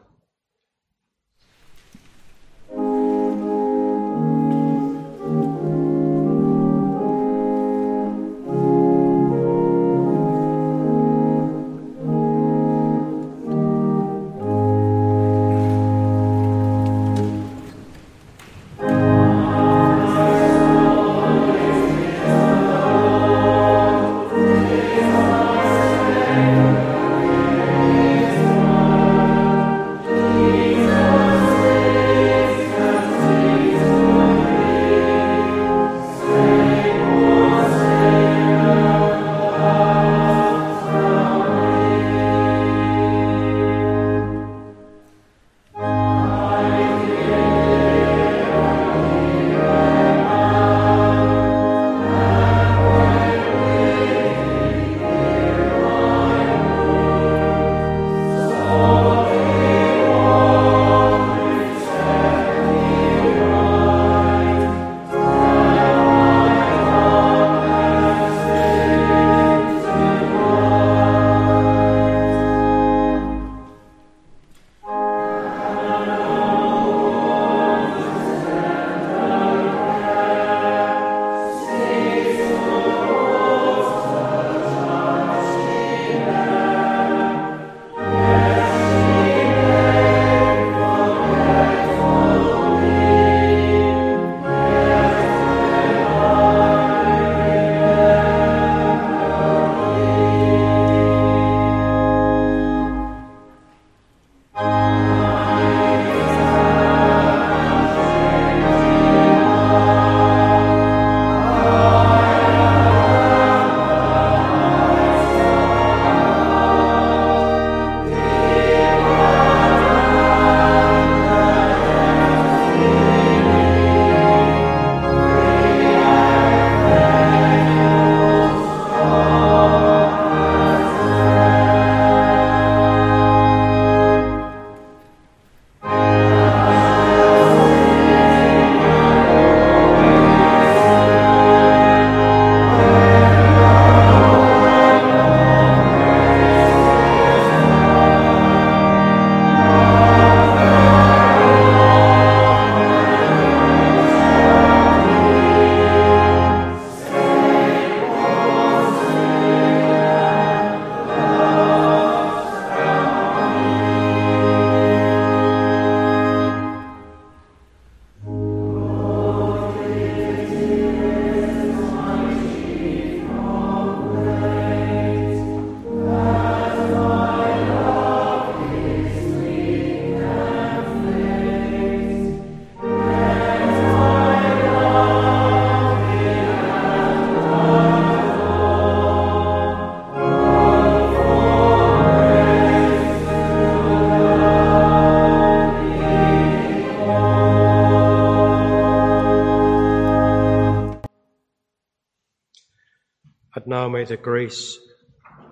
may 203.99 204.05
the 204.05 204.17
grace 204.17 204.79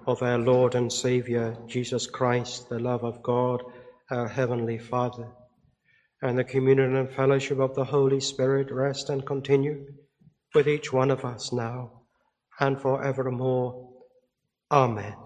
of 0.07 0.23
our 0.23 0.39
Lord 0.39 0.77
and 0.77 0.93
Saviour, 0.93 1.59
Jesus 1.67 2.07
Christ, 2.07 2.69
the 2.69 2.79
love 2.79 3.03
of 3.03 3.21
God, 3.21 3.61
our 4.09 4.29
Heavenly 4.29 4.79
Father, 4.79 5.27
and 6.23 6.39
the 6.39 6.45
communion 6.45 6.95
and 6.95 7.11
fellowship 7.11 7.59
of 7.59 7.75
the 7.75 7.87
Holy 7.87 8.21
Spirit 8.21 8.71
rest 8.71 9.11
and 9.11 9.27
continue 9.27 9.87
with 10.55 10.69
each 10.69 10.93
one 10.93 11.11
of 11.11 11.25
us 11.25 11.53
now 11.53 12.03
and 12.61 12.81
forevermore. 12.81 13.91
Amen. 14.71 15.26